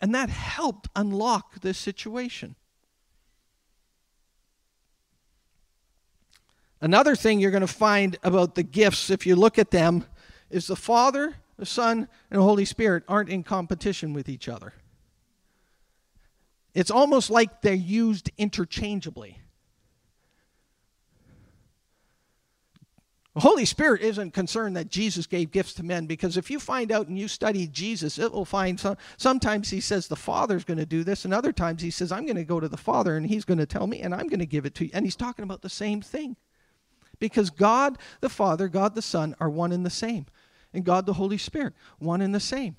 and 0.01 0.15
that 0.15 0.29
helped 0.29 0.89
unlock 0.97 1.61
this 1.61 1.79
situation. 1.79 2.57
Another 6.83 7.15
thing 7.15 7.39
you're 7.39 7.53
going 7.53 7.61
to 7.61 7.69
find 7.69 8.19
about 8.25 8.57
the 8.57 8.65
gifts 8.65 9.09
if 9.09 9.25
you 9.25 9.37
look 9.37 9.57
at 9.57 9.71
them 9.71 10.05
is 10.51 10.67
the 10.67 10.75
Father, 10.75 11.37
the 11.57 11.65
Son, 11.65 12.09
and 12.29 12.41
the 12.41 12.45
Holy 12.45 12.65
Spirit 12.65 13.05
aren't 13.07 13.29
in 13.29 13.45
competition 13.45 14.13
with 14.13 14.29
each 14.29 14.49
other. 14.49 14.75
It's 16.75 16.91
almost 16.91 17.31
like 17.31 17.63
they're 17.63 17.73
used 17.73 18.33
interchangeably. 18.37 19.39
The 23.35 23.41
Holy 23.41 23.65
Spirit 23.65 24.03
isn't 24.03 24.33
concerned 24.33 24.77
that 24.77 24.91
Jesus 24.91 25.29
gave 25.29 25.53
gifts 25.53 25.75
to 25.75 25.85
men 25.85 26.07
because 26.07 26.37
if 26.37 26.51
you 26.51 26.59
find 26.59 26.91
out 26.91 27.07
and 27.07 27.17
you 27.17 27.29
study 27.29 27.69
Jesus, 27.69 28.19
it 28.19 28.33
will 28.33 28.45
find 28.45 28.81
some, 28.81 28.97
sometimes 29.17 29.71
he 29.71 29.81
says 29.81 30.09
the 30.09 30.17
Father's 30.17 30.65
going 30.65 30.79
to 30.79 30.85
do 30.85 31.05
this, 31.05 31.25
and 31.25 31.33
other 31.33 31.53
times 31.53 31.81
he 31.81 31.93
says, 31.93 32.11
I'm 32.11 32.27
going 32.27 32.37
to 32.37 32.45
go 32.45 32.59
to 32.59 32.69
the 32.69 32.77
Father 32.77 33.17
and 33.17 33.25
he's 33.25 33.45
going 33.45 33.59
to 33.59 33.67
tell 33.67 33.87
me 33.87 34.01
and 34.01 34.13
I'm 34.13 34.27
going 34.27 34.41
to 34.41 34.47
give 34.47 34.67
it 34.67 34.75
to 34.75 34.87
you. 34.87 34.91
And 34.93 35.07
he's 35.07 35.15
talking 35.15 35.45
about 35.45 35.63
the 35.63 35.71
same 35.71 36.03
thing. 36.03 36.35
Because 37.23 37.51
God 37.51 37.99
the 38.21 38.29
Father, 38.29 38.67
God 38.67 38.97
the 38.97 39.01
Son 39.01 39.37
are 39.39 39.49
one 39.49 39.71
and 39.71 39.87
the 39.87 39.91
same. 39.91 40.27
And 40.75 40.85
God 40.85 41.07
the 41.07 41.13
Holy 41.13 41.39
Spirit, 41.39 41.73
one 42.01 42.21
and 42.21 42.35
the 42.35 42.41
same. 42.41 42.75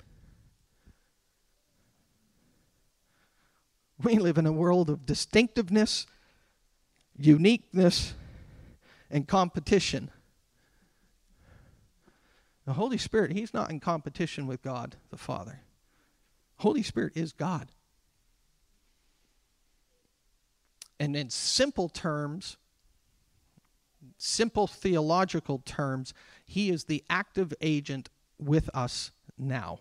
We 4.02 4.18
live 4.18 4.36
in 4.36 4.44
a 4.44 4.52
world 4.52 4.90
of 4.90 5.06
distinctiveness, 5.06 6.06
uniqueness, 7.16 8.12
and 9.10 9.26
competition. 9.26 10.10
The 12.66 12.74
Holy 12.74 12.98
Spirit, 12.98 13.32
He's 13.32 13.54
not 13.54 13.70
in 13.70 13.80
competition 13.80 14.46
with 14.46 14.60
God 14.60 14.96
the 15.08 15.16
Father. 15.16 15.60
Holy 16.56 16.82
Spirit 16.82 17.14
is 17.16 17.32
God. 17.32 17.68
And 21.00 21.16
in 21.16 21.30
simple 21.30 21.88
terms, 21.88 22.58
simple 24.24 24.66
theological 24.66 25.62
terms, 25.64 26.14
He 26.46 26.70
is 26.70 26.84
the 26.84 27.04
active 27.10 27.52
agent 27.60 28.10
with 28.38 28.70
us 28.74 29.10
now. 29.38 29.80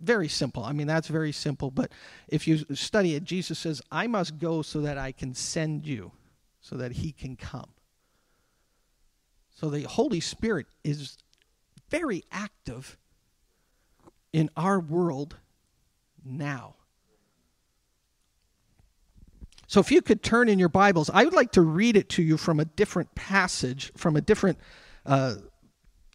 Very 0.00 0.28
simple. 0.28 0.64
I 0.64 0.72
mean, 0.72 0.86
that's 0.86 1.08
very 1.08 1.32
simple. 1.32 1.70
But 1.70 1.90
if 2.28 2.46
you 2.46 2.64
study 2.74 3.14
it, 3.14 3.24
Jesus 3.24 3.58
says, 3.58 3.82
I 3.90 4.06
must 4.06 4.38
go 4.38 4.62
so 4.62 4.80
that 4.82 4.98
I 4.98 5.12
can 5.12 5.34
send 5.34 5.86
you, 5.86 6.12
so 6.60 6.76
that 6.76 6.92
He 6.92 7.12
can 7.12 7.36
come. 7.36 7.70
So 9.50 9.70
the 9.70 9.82
Holy 9.82 10.20
Spirit 10.20 10.66
is 10.84 11.16
very 11.90 12.24
active 12.30 12.96
in 14.32 14.50
our 14.56 14.78
world 14.78 15.36
now. 16.24 16.74
So, 19.68 19.80
if 19.80 19.92
you 19.92 20.00
could 20.00 20.22
turn 20.22 20.48
in 20.48 20.58
your 20.58 20.70
Bibles, 20.70 21.10
I 21.12 21.24
would 21.24 21.34
like 21.34 21.52
to 21.52 21.60
read 21.60 21.94
it 21.94 22.08
to 22.10 22.22
you 22.22 22.38
from 22.38 22.58
a 22.58 22.64
different 22.64 23.14
passage, 23.14 23.92
from 23.98 24.16
a 24.16 24.22
different 24.22 24.56
uh, 25.04 25.34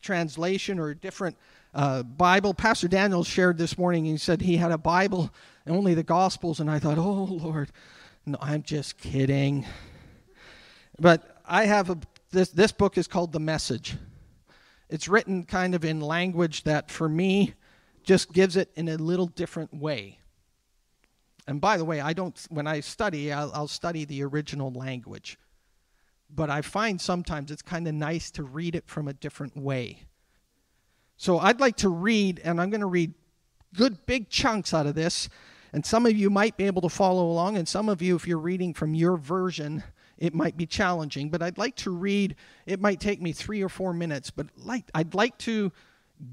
translation 0.01 0.79
or 0.79 0.89
a 0.89 0.95
different 0.95 1.37
uh, 1.75 2.01
Bible. 2.01 2.55
Pastor 2.55 2.87
Daniel 2.87 3.23
shared 3.23 3.59
this 3.59 3.77
morning, 3.77 4.05
he 4.05 4.17
said 4.17 4.41
he 4.41 4.57
had 4.57 4.71
a 4.71 4.77
Bible, 4.79 5.31
only 5.67 5.93
the 5.93 6.01
Gospels, 6.01 6.59
and 6.59 6.69
I 6.69 6.79
thought, 6.79 6.97
oh, 6.97 7.25
Lord, 7.25 7.71
no, 8.25 8.39
I'm 8.41 8.63
just 8.63 8.97
kidding. 8.97 9.67
But 10.99 11.37
I 11.45 11.65
have 11.65 11.91
a, 11.91 11.99
this, 12.31 12.49
this 12.49 12.71
book 12.71 12.97
is 12.97 13.07
called 13.07 13.33
The 13.33 13.39
Message. 13.39 13.97
It's 14.89 15.07
written 15.07 15.43
kind 15.43 15.75
of 15.75 15.85
in 15.85 16.01
language 16.01 16.63
that 16.63 16.89
for 16.89 17.07
me 17.07 17.53
just 18.03 18.33
gives 18.33 18.57
it 18.57 18.71
in 18.75 18.89
a 18.89 18.97
little 18.97 19.27
different 19.27 19.75
way. 19.75 20.17
And 21.47 21.59
by 21.59 21.77
the 21.77 21.85
way, 21.85 21.99
I 21.99 22.13
don't 22.13 22.39
when 22.49 22.67
I 22.67 22.79
study, 22.79 23.31
I'll, 23.31 23.51
I'll 23.53 23.67
study 23.67 24.05
the 24.05 24.23
original 24.23 24.71
language. 24.71 25.37
But 26.29 26.49
I 26.49 26.61
find 26.61 26.99
sometimes 26.99 27.51
it's 27.51 27.61
kind 27.61 27.87
of 27.87 27.93
nice 27.93 28.31
to 28.31 28.43
read 28.43 28.75
it 28.75 28.87
from 28.87 29.07
a 29.07 29.13
different 29.13 29.55
way. 29.55 30.05
So 31.17 31.37
I'd 31.37 31.59
like 31.59 31.77
to 31.77 31.89
read, 31.89 32.41
and 32.43 32.59
I'm 32.59 32.69
going 32.69 32.81
to 32.81 32.87
read 32.87 33.13
good 33.75 34.05
big 34.05 34.29
chunks 34.29 34.73
out 34.73 34.87
of 34.87 34.95
this. 34.95 35.29
And 35.73 35.85
some 35.85 36.05
of 36.05 36.15
you 36.15 36.29
might 36.29 36.57
be 36.57 36.65
able 36.65 36.81
to 36.83 36.89
follow 36.89 37.25
along, 37.25 37.57
and 37.57 37.67
some 37.67 37.89
of 37.89 38.01
you, 38.01 38.15
if 38.15 38.27
you're 38.27 38.37
reading 38.37 38.73
from 38.73 38.93
your 38.93 39.17
version, 39.17 39.83
it 40.17 40.33
might 40.33 40.55
be 40.55 40.65
challenging, 40.65 41.29
but 41.29 41.41
I'd 41.41 41.57
like 41.57 41.75
to 41.77 41.91
read, 41.91 42.35
it 42.65 42.79
might 42.79 42.99
take 42.99 43.21
me 43.21 43.31
three 43.31 43.63
or 43.63 43.69
four 43.69 43.91
minutes, 43.91 44.29
but 44.29 44.47
like, 44.55 44.85
I'd 44.93 45.15
like 45.15 45.37
to 45.39 45.71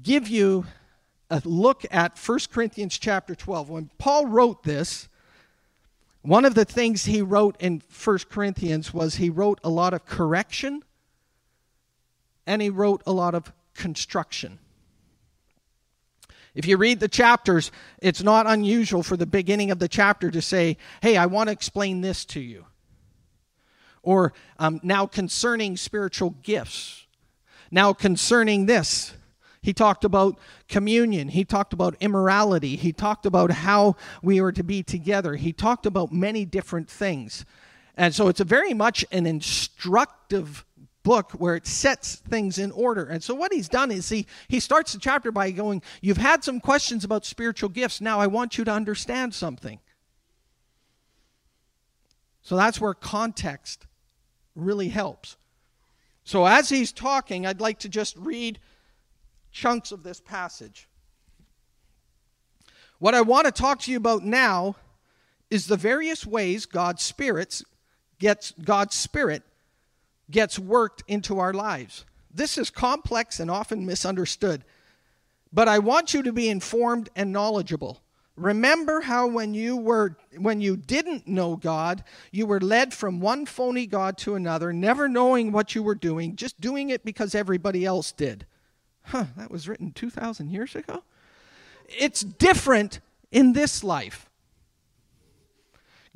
give 0.03 0.27
you 0.27 0.65
a 1.31 1.41
look 1.45 1.85
at 1.89 2.19
1 2.19 2.39
Corinthians 2.51 2.97
chapter 2.99 3.33
12. 3.33 3.69
When 3.69 3.89
Paul 3.97 4.27
wrote 4.27 4.63
this, 4.63 5.07
one 6.21 6.45
of 6.45 6.53
the 6.53 6.65
things 6.65 7.05
he 7.05 7.21
wrote 7.21 7.55
in 7.59 7.81
1 8.03 8.19
Corinthians 8.29 8.93
was 8.93 9.15
he 9.15 9.29
wrote 9.29 9.59
a 9.63 9.69
lot 9.69 9.93
of 9.93 10.05
correction 10.05 10.83
and 12.45 12.61
he 12.61 12.69
wrote 12.69 13.01
a 13.07 13.11
lot 13.11 13.33
of 13.33 13.51
construction. 13.73 14.59
If 16.53 16.65
you 16.67 16.75
read 16.75 16.99
the 16.99 17.07
chapters, 17.07 17.71
it's 18.01 18.21
not 18.21 18.45
unusual 18.45 19.03
for 19.03 19.15
the 19.15 19.25
beginning 19.25 19.71
of 19.71 19.79
the 19.79 19.87
chapter 19.87 20.29
to 20.29 20.41
say, 20.41 20.77
Hey, 21.01 21.15
I 21.15 21.27
want 21.27 21.47
to 21.47 21.53
explain 21.53 22.01
this 22.01 22.25
to 22.25 22.41
you. 22.41 22.65
Or 24.03 24.33
um, 24.59 24.81
now 24.83 25.05
concerning 25.05 25.77
spiritual 25.77 26.31
gifts. 26.43 27.05
Now 27.71 27.93
concerning 27.93 28.65
this. 28.65 29.13
He 29.61 29.73
talked 29.73 30.03
about 30.03 30.39
communion. 30.67 31.27
He 31.29 31.45
talked 31.45 31.71
about 31.71 31.95
immorality. 31.99 32.75
He 32.75 32.91
talked 32.91 33.25
about 33.27 33.51
how 33.51 33.95
we 34.23 34.41
were 34.41 34.51
to 34.51 34.63
be 34.63 34.81
together. 34.81 35.35
He 35.35 35.53
talked 35.53 35.85
about 35.85 36.11
many 36.11 36.45
different 36.45 36.89
things. 36.89 37.45
And 37.95 38.15
so 38.15 38.27
it's 38.27 38.39
a 38.39 38.45
very 38.45 38.73
much 38.73 39.05
an 39.11 39.27
instructive 39.27 40.65
book 41.03 41.31
where 41.33 41.55
it 41.55 41.67
sets 41.67 42.15
things 42.15 42.57
in 42.57 42.71
order. 42.71 43.05
And 43.05 43.23
so 43.23 43.35
what 43.35 43.53
he's 43.53 43.69
done 43.69 43.91
is 43.91 44.09
he 44.09 44.25
he 44.47 44.59
starts 44.59 44.93
the 44.93 44.99
chapter 44.99 45.31
by 45.31 45.51
going, 45.51 45.81
"You've 46.01 46.17
had 46.17 46.43
some 46.43 46.59
questions 46.59 47.03
about 47.03 47.25
spiritual 47.25 47.69
gifts. 47.69 48.01
Now 48.01 48.19
I 48.19 48.27
want 48.27 48.57
you 48.57 48.63
to 48.63 48.71
understand 48.71 49.33
something." 49.35 49.79
So 52.41 52.55
that's 52.55 52.81
where 52.81 52.95
context 52.95 53.85
really 54.55 54.89
helps. 54.89 55.37
So 56.23 56.45
as 56.45 56.69
he's 56.69 56.91
talking, 56.91 57.45
I'd 57.45 57.61
like 57.61 57.79
to 57.79 57.89
just 57.89 58.15
read 58.15 58.59
chunks 59.51 59.91
of 59.91 60.03
this 60.03 60.19
passage. 60.19 60.87
What 62.99 63.15
I 63.15 63.21
want 63.21 63.45
to 63.45 63.51
talk 63.51 63.79
to 63.81 63.91
you 63.91 63.97
about 63.97 64.23
now 64.23 64.75
is 65.49 65.67
the 65.67 65.77
various 65.77 66.25
ways 66.25 66.65
God's 66.65 67.01
spirits 67.01 67.63
gets 68.19 68.51
God's 68.63 68.95
spirit 68.95 69.43
gets 70.29 70.57
worked 70.57 71.03
into 71.07 71.39
our 71.39 71.53
lives. 71.53 72.05
This 72.33 72.57
is 72.57 72.69
complex 72.69 73.39
and 73.39 73.51
often 73.51 73.85
misunderstood, 73.85 74.63
but 75.51 75.67
I 75.67 75.79
want 75.79 76.13
you 76.13 76.23
to 76.23 76.31
be 76.31 76.47
informed 76.47 77.09
and 77.15 77.33
knowledgeable. 77.33 78.01
Remember 78.37 79.01
how 79.01 79.27
when 79.27 79.53
you 79.53 79.75
were 79.75 80.15
when 80.37 80.61
you 80.61 80.77
didn't 80.77 81.27
know 81.27 81.57
God, 81.57 82.03
you 82.31 82.45
were 82.45 82.61
led 82.61 82.93
from 82.93 83.19
one 83.19 83.45
phony 83.45 83.85
god 83.85 84.17
to 84.19 84.35
another, 84.35 84.71
never 84.71 85.09
knowing 85.09 85.51
what 85.51 85.75
you 85.75 85.83
were 85.83 85.95
doing, 85.95 86.35
just 86.37 86.61
doing 86.61 86.89
it 86.89 87.03
because 87.03 87.35
everybody 87.35 87.83
else 87.83 88.11
did. 88.11 88.45
Huh, 89.03 89.25
that 89.37 89.51
was 89.51 89.67
written 89.67 89.91
2000 89.91 90.49
years 90.49 90.75
ago. 90.75 91.03
It's 91.87 92.21
different 92.21 92.99
in 93.31 93.53
this 93.53 93.83
life. 93.83 94.29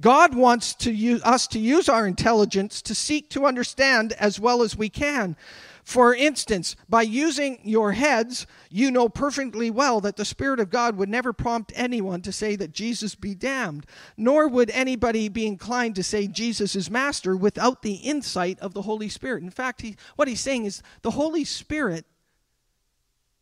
God 0.01 0.35
wants 0.35 0.73
to 0.75 0.91
use, 0.91 1.23
us 1.23 1.47
to 1.47 1.59
use 1.59 1.87
our 1.87 2.05
intelligence 2.05 2.81
to 2.83 2.95
seek 2.95 3.29
to 3.29 3.45
understand 3.45 4.13
as 4.13 4.39
well 4.39 4.61
as 4.61 4.75
we 4.75 4.89
can. 4.89 5.37
For 5.85 6.15
instance, 6.15 6.75
by 6.89 7.03
using 7.03 7.59
your 7.63 7.91
heads, 7.91 8.47
you 8.71 8.89
know 8.89 9.07
perfectly 9.07 9.69
well 9.69 10.01
that 10.01 10.17
the 10.17 10.25
Spirit 10.25 10.59
of 10.59 10.71
God 10.71 10.97
would 10.97 11.09
never 11.09 11.31
prompt 11.31 11.71
anyone 11.75 12.23
to 12.23 12.31
say 12.31 12.55
that 12.55 12.73
Jesus 12.73 13.13
be 13.13 13.35
damned, 13.35 13.85
nor 14.17 14.47
would 14.47 14.71
anybody 14.71 15.29
be 15.29 15.45
inclined 15.45 15.95
to 15.95 16.03
say 16.03 16.27
Jesus 16.27 16.75
is 16.75 16.89
master 16.89 17.37
without 17.37 17.83
the 17.83 17.95
insight 17.97 18.59
of 18.59 18.73
the 18.73 18.81
Holy 18.81 19.09
Spirit. 19.09 19.43
In 19.43 19.51
fact, 19.51 19.81
he, 19.81 19.95
what 20.15 20.27
he's 20.27 20.41
saying 20.41 20.65
is 20.65 20.81
the 21.03 21.11
Holy 21.11 21.43
Spirit 21.43 22.05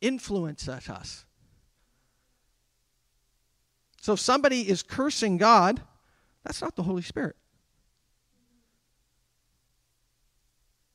influences 0.04 0.90
us. 0.90 1.26
So 4.02 4.14
if 4.14 4.20
somebody 4.20 4.70
is 4.70 4.84
cursing 4.84 5.38
God, 5.38 5.82
that's 6.44 6.62
not 6.62 6.76
the 6.76 6.84
Holy 6.84 7.02
Spirit. 7.02 7.38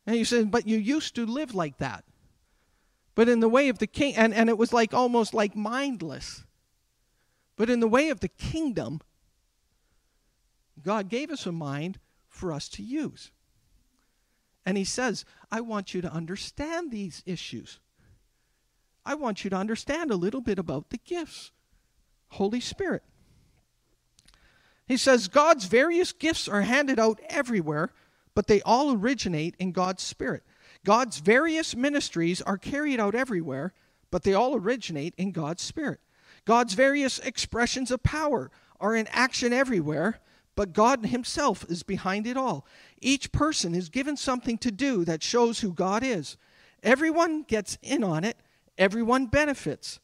And 0.07 0.17
you 0.17 0.25
said, 0.25 0.51
but 0.51 0.67
you 0.67 0.79
used 0.79 1.15
to 1.17 1.27
live 1.27 1.55
like 1.55 1.79
that. 1.79 2.05
But 3.15 3.29
in 3.29 3.41
the 3.41 3.49
way 3.49 3.69
of 3.69 3.79
the 3.79 3.87
king, 3.87 4.15
and, 4.15 4.33
and 4.33 4.49
it 4.49 4.57
was 4.57 4.73
like 4.73 4.95
almost 4.95 5.35
like 5.35 5.57
mindless. 5.57 6.45
But 7.57 7.69
in 7.69 7.81
the 7.81 7.89
way 7.89 8.11
of 8.11 8.21
the 8.21 8.29
kingdom, 8.29 9.01
God 10.83 11.09
gave 11.09 11.31
us 11.31 11.47
a 11.47 11.53
mind 11.53 11.99
for 12.29 12.53
us 12.53 12.69
to 12.71 12.83
use. 12.83 13.31
And 14.65 14.77
He 14.77 14.85
says, 14.85 15.25
I 15.51 15.63
want 15.63 15.95
you 15.95 16.01
to 16.03 16.13
understand 16.13 16.91
these 16.91 17.23
issues. 17.27 17.81
I 19.09 19.15
want 19.15 19.43
you 19.43 19.49
to 19.49 19.57
understand 19.57 20.11
a 20.11 20.17
little 20.17 20.43
bit 20.43 20.59
about 20.59 20.91
the 20.91 20.99
gifts. 20.99 21.51
Holy 22.29 22.61
Spirit. 22.61 23.03
He 24.87 24.99
says 24.99 25.29
God's 25.29 25.65
various 25.65 26.13
gifts 26.13 26.47
are 26.47 26.61
handed 26.61 26.99
out 26.99 27.19
everywhere, 27.31 27.89
but 28.35 28.49
they 28.49 28.61
all 28.61 28.95
originate 28.95 29.55
in 29.59 29.73
God's 29.73 30.03
Spirit. 30.03 30.43
God's 30.85 31.21
various 31.21 31.75
ministries 31.75 32.43
are 32.43 32.59
carried 32.59 33.01
out 33.01 33.15
everywhere, 33.15 33.73
but 34.11 34.25
they 34.25 34.35
all 34.35 34.55
originate 34.55 35.15
in 35.17 35.33
God's 35.33 35.63
Spirit. 35.63 36.01
God's 36.45 36.75
various 36.75 37.19
expressions 37.19 37.91
of 37.91 38.03
power 38.03 38.51
are 38.79 38.95
in 38.95 39.07
action 39.11 39.55
everywhere, 39.55 40.21
but 40.55 40.75
God 40.75 41.07
Himself 41.07 41.65
is 41.71 41.83
behind 41.83 42.27
it 42.27 42.37
all. 42.37 42.67
Each 43.01 43.33
person 43.33 43.75
is 43.75 43.89
given 43.89 44.19
something 44.19 44.59
to 44.59 44.71
do 44.71 45.07
that 45.07 45.23
shows 45.23 45.61
who 45.61 45.73
God 45.73 46.05
is. 46.05 46.37
Everyone 46.83 47.43
gets 47.45 47.79
in 47.81 48.05
on 48.05 48.23
it, 48.23 48.37
everyone 48.79 49.27
benefits. 49.27 50.01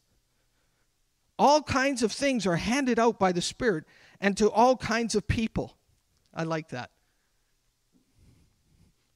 All 1.37 1.61
kinds 1.61 2.03
of 2.03 2.11
things 2.11 2.45
are 2.45 2.55
handed 2.55 2.99
out 2.99 3.19
by 3.19 3.31
the 3.31 3.41
Spirit 3.41 3.85
and 4.21 4.37
to 4.37 4.49
all 4.49 4.77
kinds 4.77 5.15
of 5.15 5.27
people. 5.27 5.77
I 6.33 6.43
like 6.43 6.69
that. 6.69 6.91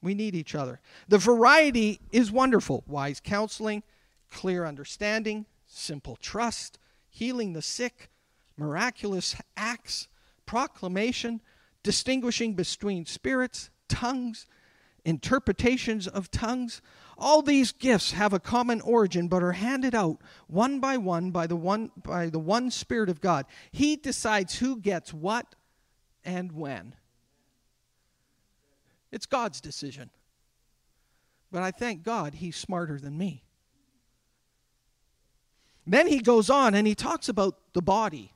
We 0.02 0.14
need 0.14 0.34
each 0.34 0.54
other. 0.54 0.80
The 1.08 1.18
variety 1.18 2.00
is 2.10 2.32
wonderful 2.32 2.84
wise 2.86 3.20
counseling, 3.20 3.82
clear 4.30 4.64
understanding, 4.64 5.46
simple 5.66 6.16
trust, 6.16 6.78
healing 7.08 7.52
the 7.52 7.62
sick, 7.62 8.10
miraculous 8.56 9.36
acts, 9.56 10.08
proclamation, 10.46 11.40
distinguishing 11.82 12.54
between 12.54 13.06
spirits, 13.06 13.70
tongues, 13.88 14.46
interpretations 15.04 16.06
of 16.06 16.30
tongues. 16.30 16.80
All 17.20 17.42
these 17.42 17.70
gifts 17.70 18.12
have 18.12 18.32
a 18.32 18.40
common 18.40 18.80
origin 18.80 19.28
but 19.28 19.42
are 19.42 19.52
handed 19.52 19.94
out 19.94 20.22
one 20.46 20.80
by 20.80 20.96
one 20.96 21.30
by 21.30 21.46
the 21.46 21.56
one 21.56 21.90
by 22.02 22.30
the 22.30 22.38
one 22.38 22.70
spirit 22.70 23.10
of 23.10 23.20
God. 23.20 23.44
He 23.70 23.96
decides 23.96 24.58
who 24.58 24.78
gets 24.78 25.12
what 25.12 25.54
and 26.24 26.52
when. 26.52 26.94
It's 29.12 29.26
God's 29.26 29.60
decision. 29.60 30.08
But 31.52 31.62
I 31.62 31.72
thank 31.72 32.04
God 32.04 32.34
he's 32.34 32.56
smarter 32.56 32.98
than 32.98 33.18
me. 33.18 33.44
Then 35.86 36.06
he 36.06 36.20
goes 36.20 36.48
on 36.48 36.74
and 36.74 36.86
he 36.86 36.94
talks 36.94 37.28
about 37.28 37.56
the 37.74 37.82
body. 37.82 38.32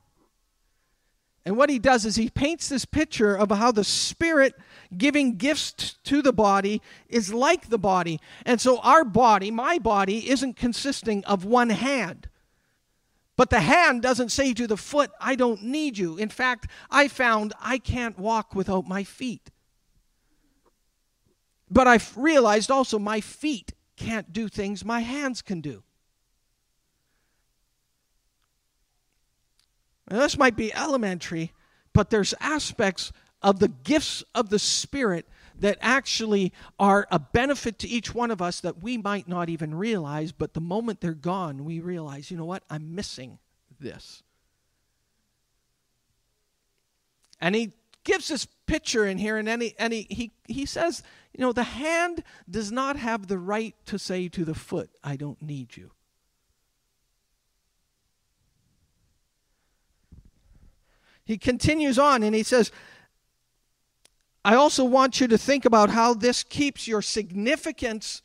And 1.45 1.57
what 1.57 1.69
he 1.69 1.77
does 1.77 2.05
is 2.05 2.15
he 2.15 2.29
paints 2.29 2.67
this 2.67 2.85
picture 2.85 3.35
of 3.35 3.51
how 3.51 3.71
the 3.71 3.83
Spirit 3.83 4.55
giving 4.97 5.37
gifts 5.37 5.97
to 6.05 6.23
the 6.23 6.33
body 6.33 6.81
is 7.07 7.33
like 7.33 7.69
the 7.69 7.77
body. 7.77 8.19
And 8.45 8.59
so 8.59 8.79
our 8.79 9.05
body, 9.05 9.51
my 9.51 9.77
body, 9.77 10.29
isn't 10.29 10.55
consisting 10.55 11.23
of 11.25 11.45
one 11.45 11.69
hand. 11.69 12.29
But 13.37 13.51
the 13.51 13.59
hand 13.59 14.01
doesn't 14.01 14.29
say 14.29 14.53
to 14.53 14.65
the 14.65 14.77
foot, 14.77 15.11
I 15.19 15.35
don't 15.35 15.61
need 15.61 15.97
you. 15.97 16.17
In 16.17 16.29
fact, 16.29 16.67
I 16.89 17.07
found 17.07 17.53
I 17.59 17.77
can't 17.77 18.17
walk 18.17 18.55
without 18.55 18.87
my 18.87 19.03
feet. 19.03 19.51
But 21.69 21.87
I 21.87 21.99
realized 22.15 22.71
also 22.71 22.97
my 22.97 23.21
feet 23.21 23.73
can't 23.97 24.33
do 24.33 24.47
things 24.47 24.83
my 24.83 25.01
hands 25.01 25.41
can 25.41 25.61
do. 25.61 25.83
Now, 30.09 30.19
this 30.19 30.37
might 30.37 30.55
be 30.55 30.73
elementary, 30.73 31.53
but 31.93 32.09
there's 32.09 32.33
aspects 32.39 33.11
of 33.41 33.59
the 33.59 33.67
gifts 33.67 34.23
of 34.33 34.49
the 34.49 34.59
Spirit 34.59 35.27
that 35.59 35.77
actually 35.81 36.51
are 36.79 37.07
a 37.11 37.19
benefit 37.19 37.79
to 37.79 37.87
each 37.87 38.13
one 38.13 38.31
of 38.31 38.41
us 38.41 38.59
that 38.61 38.81
we 38.83 38.97
might 38.97 39.27
not 39.27 39.49
even 39.49 39.73
realize, 39.73 40.31
but 40.31 40.53
the 40.53 40.61
moment 40.61 41.01
they're 41.01 41.13
gone, 41.13 41.63
we 41.63 41.79
realize, 41.79 42.29
you 42.29 42.37
know 42.37 42.45
what, 42.45 42.63
I'm 42.69 42.95
missing 42.95 43.39
this. 43.79 44.23
And 47.39 47.55
he 47.55 47.73
gives 48.03 48.27
this 48.27 48.47
picture 48.65 49.05
in 49.05 49.17
here, 49.17 49.37
and 49.37 49.61
he, 49.61 49.75
and 49.77 49.93
he, 49.93 50.07
he, 50.09 50.31
he 50.47 50.65
says, 50.65 51.03
you 51.33 51.41
know, 51.41 51.53
the 51.53 51.63
hand 51.63 52.23
does 52.49 52.71
not 52.71 52.95
have 52.97 53.27
the 53.27 53.37
right 53.37 53.75
to 53.87 53.99
say 53.99 54.27
to 54.29 54.45
the 54.45 54.55
foot, 54.55 54.89
I 55.03 55.15
don't 55.15 55.41
need 55.41 55.77
you. 55.77 55.91
He 61.25 61.37
continues 61.37 61.97
on 61.97 62.23
and 62.23 62.35
he 62.35 62.43
says, 62.43 62.71
I 64.43 64.55
also 64.55 64.83
want 64.83 65.19
you 65.19 65.27
to 65.27 65.37
think 65.37 65.65
about 65.65 65.89
how 65.89 66.13
this 66.13 66.43
keeps 66.43 66.87
your 66.87 67.01
significance 67.01 68.21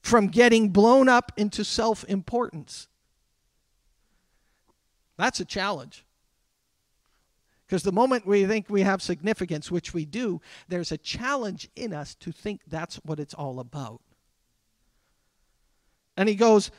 from 0.00 0.28
getting 0.28 0.70
blown 0.70 1.08
up 1.08 1.32
into 1.36 1.64
self 1.64 2.04
importance. 2.04 2.86
That's 5.16 5.40
a 5.40 5.44
challenge. 5.44 6.04
Because 7.66 7.82
the 7.82 7.92
moment 7.92 8.26
we 8.26 8.44
think 8.44 8.66
we 8.68 8.82
have 8.82 9.00
significance, 9.00 9.70
which 9.70 9.94
we 9.94 10.04
do, 10.04 10.40
there's 10.68 10.92
a 10.92 10.98
challenge 10.98 11.68
in 11.74 11.92
us 11.92 12.14
to 12.16 12.30
think 12.30 12.60
that's 12.66 12.96
what 12.96 13.18
it's 13.18 13.34
all 13.34 13.60
about. 13.60 14.00
And 16.16 16.28
he 16.28 16.34
goes, 16.34 16.70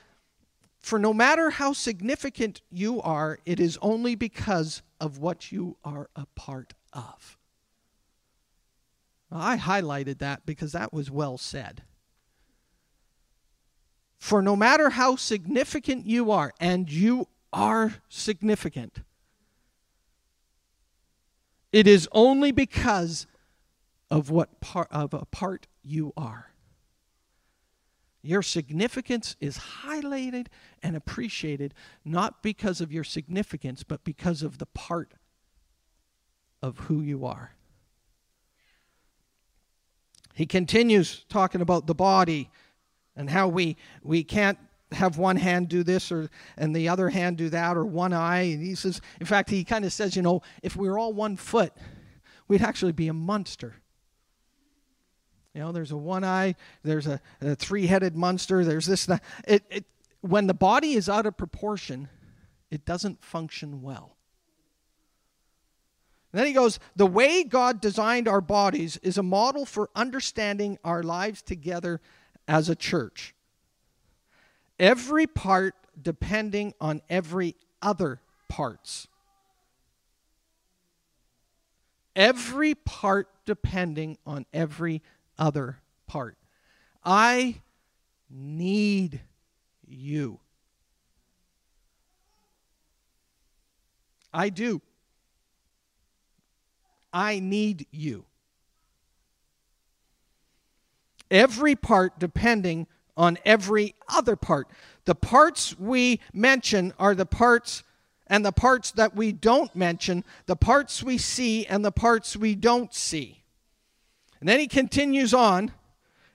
for 0.84 1.00
no 1.00 1.14
matter 1.14 1.50
how 1.50 1.72
significant 1.72 2.62
you 2.70 3.02
are, 3.02 3.40
it 3.46 3.58
is 3.58 3.80
only 3.82 4.16
because 4.16 4.82
of 5.00 5.18
what 5.18 5.50
you 5.50 5.78
are 5.86 6.10
a 6.14 6.26
part 6.36 6.74
of. 6.92 7.38
I 9.32 9.56
highlighted 9.58 10.18
that 10.20 10.46
because 10.46 10.74
that 10.74 10.92
was 10.92 11.10
well 11.10 11.38
said. 11.38 11.84
For 14.20 14.42
no 14.42 14.58
matter 14.58 14.90
how 14.90 15.16
significant 15.16 16.06
you 16.06 16.32
are, 16.32 16.54
and 16.60 16.92
you 16.92 17.30
are 17.54 17.96
significant, 18.10 19.00
it 21.72 21.88
is 21.88 22.10
only 22.12 22.52
because 22.52 23.26
of 24.12 24.30
what 24.30 24.60
part 24.60 24.90
of 24.92 25.14
a 25.14 25.24
part 25.26 25.66
you 25.82 26.12
are. 26.18 26.53
Your 28.24 28.42
significance 28.42 29.36
is 29.42 29.58
highlighted 29.58 30.48
and 30.82 30.96
appreciated 30.96 31.74
not 32.06 32.42
because 32.42 32.80
of 32.80 32.92
your 32.92 33.04
significance, 33.04 33.84
but 33.84 34.06
because 34.06 34.42
of 34.42 34.58
the 34.58 34.66
part 34.66 35.14
of 36.62 36.80
who 36.80 37.02
you 37.02 37.26
are. 37.26 37.54
He 40.34 40.46
continues 40.46 41.26
talking 41.28 41.60
about 41.60 41.86
the 41.86 41.94
body 41.94 42.50
and 43.16 43.30
how 43.30 43.50
we, 43.50 43.76
we 44.02 44.24
can't 44.24 44.58
have 44.94 45.18
one 45.18 45.36
hand 45.36 45.68
do 45.68 45.84
this 45.84 46.12
or 46.12 46.30
and 46.58 46.76
the 46.76 46.88
other 46.88 47.10
hand 47.10 47.38
do 47.38 47.50
that 47.50 47.76
or 47.76 47.84
one 47.84 48.14
eye 48.14 48.42
and 48.42 48.62
he 48.62 48.76
says 48.76 49.02
in 49.20 49.26
fact 49.26 49.50
he 49.50 49.64
kind 49.64 49.86
of 49.86 49.92
says 49.92 50.16
you 50.16 50.22
know 50.22 50.40
if 50.62 50.76
we 50.76 50.88
were 50.88 51.00
all 51.00 51.12
one 51.12 51.36
foot 51.36 51.74
we'd 52.48 52.62
actually 52.62 52.92
be 52.92 53.08
a 53.08 53.14
monster 53.14 53.78
you 55.54 55.62
know 55.62 55.72
there's 55.72 55.92
a 55.92 55.98
one 55.98 56.24
eye 56.24 56.56
there's 56.84 57.08
a, 57.08 57.20
a 57.42 57.56
three-headed 57.56 58.16
monster 58.16 58.64
there's 58.64 58.86
this 58.86 59.06
that 59.06 59.24
it, 59.48 59.64
it 59.70 59.86
when 60.22 60.48
the 60.48 60.54
body 60.54 60.94
is 60.94 61.10
out 61.10 61.26
of 61.26 61.38
proportion 61.38 62.10
it 62.72 62.86
doesn't 62.86 63.24
function 63.24 63.82
well 63.82 64.16
and 66.34 66.40
then 66.40 66.48
he 66.48 66.54
goes, 66.54 66.80
The 66.96 67.06
way 67.06 67.44
God 67.44 67.80
designed 67.80 68.28
our 68.28 68.42
bodies 68.42 68.98
is 68.98 69.18
a 69.18 69.24
model 69.24 69.66
for 69.66 69.90
understanding 69.96 70.80
our 70.84 71.04
lives 71.04 71.44
together 71.44 72.02
as 72.48 72.70
a 72.70 72.76
church. 72.76 73.36
Every 74.80 75.28
part 75.28 75.76
depending 76.02 76.74
on 76.82 77.02
every 77.08 77.56
other 77.84 78.20
parts. 78.50 79.08
Every 82.16 82.74
part 82.74 83.30
depending 83.46 84.18
on 84.26 84.48
every 84.52 85.04
other 85.38 85.80
part. 86.08 86.38
I 87.04 87.62
need 88.30 89.22
you. 89.88 90.40
I 94.34 94.50
do. 94.50 94.82
I 97.12 97.40
need 97.40 97.86
you. 97.92 98.26
Every 101.30 101.76
part 101.76 102.20
depending 102.20 102.88
on 103.16 103.38
every 103.46 103.94
other 104.08 104.36
part. 104.36 104.68
The 105.06 105.16
parts 105.16 105.78
we 105.78 106.20
mention 106.34 106.94
are 106.98 107.14
the 107.14 107.26
parts 107.26 107.84
and 108.28 108.44
the 108.44 108.52
parts 108.52 108.92
that 108.92 109.16
we 109.16 109.32
don't 109.32 109.76
mention, 109.76 110.24
the 110.48 110.56
parts 110.56 111.04
we 111.04 111.18
see 111.18 111.66
and 111.68 111.86
the 111.86 111.92
parts 111.92 112.36
we 112.36 112.56
don't 112.56 112.94
see. 112.94 113.43
And 114.44 114.50
then 114.50 114.60
he 114.60 114.68
continues 114.68 115.34
on 115.34 115.72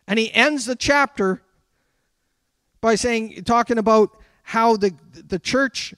and 0.07 0.19
he 0.19 0.33
ends 0.33 0.65
the 0.65 0.75
chapter 0.75 1.43
by 2.81 2.95
saying, 2.95 3.45
talking 3.45 3.77
about 3.77 4.19
how 4.45 4.79
the, 4.79 4.95
the 5.13 5.39
church 5.39 5.93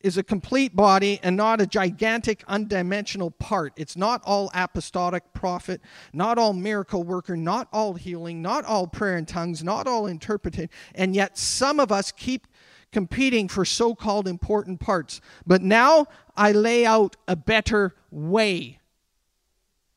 is 0.00 0.18
a 0.18 0.24
complete 0.24 0.74
body 0.74 1.20
and 1.22 1.36
not 1.36 1.60
a 1.60 1.66
gigantic, 1.68 2.44
undimensional 2.46 3.38
part. 3.38 3.72
It's 3.76 3.96
not 3.96 4.20
all 4.24 4.50
apostolic 4.52 5.32
prophet, 5.32 5.80
not 6.12 6.38
all 6.38 6.54
miracle 6.54 7.04
worker, 7.04 7.36
not 7.36 7.68
all 7.72 7.94
healing, 7.94 8.42
not 8.42 8.64
all 8.64 8.88
prayer 8.88 9.16
in 9.16 9.24
tongues, 9.24 9.62
not 9.62 9.86
all 9.86 10.08
interpreting, 10.08 10.68
and 10.96 11.14
yet 11.14 11.38
some 11.38 11.78
of 11.78 11.92
us 11.92 12.10
keep 12.10 12.48
competing 12.90 13.46
for 13.46 13.64
so 13.64 13.94
called 13.94 14.26
important 14.26 14.80
parts. 14.80 15.20
But 15.46 15.62
now 15.62 16.06
I 16.36 16.50
lay 16.50 16.84
out 16.84 17.14
a 17.28 17.36
better 17.36 17.94
way 18.10 18.80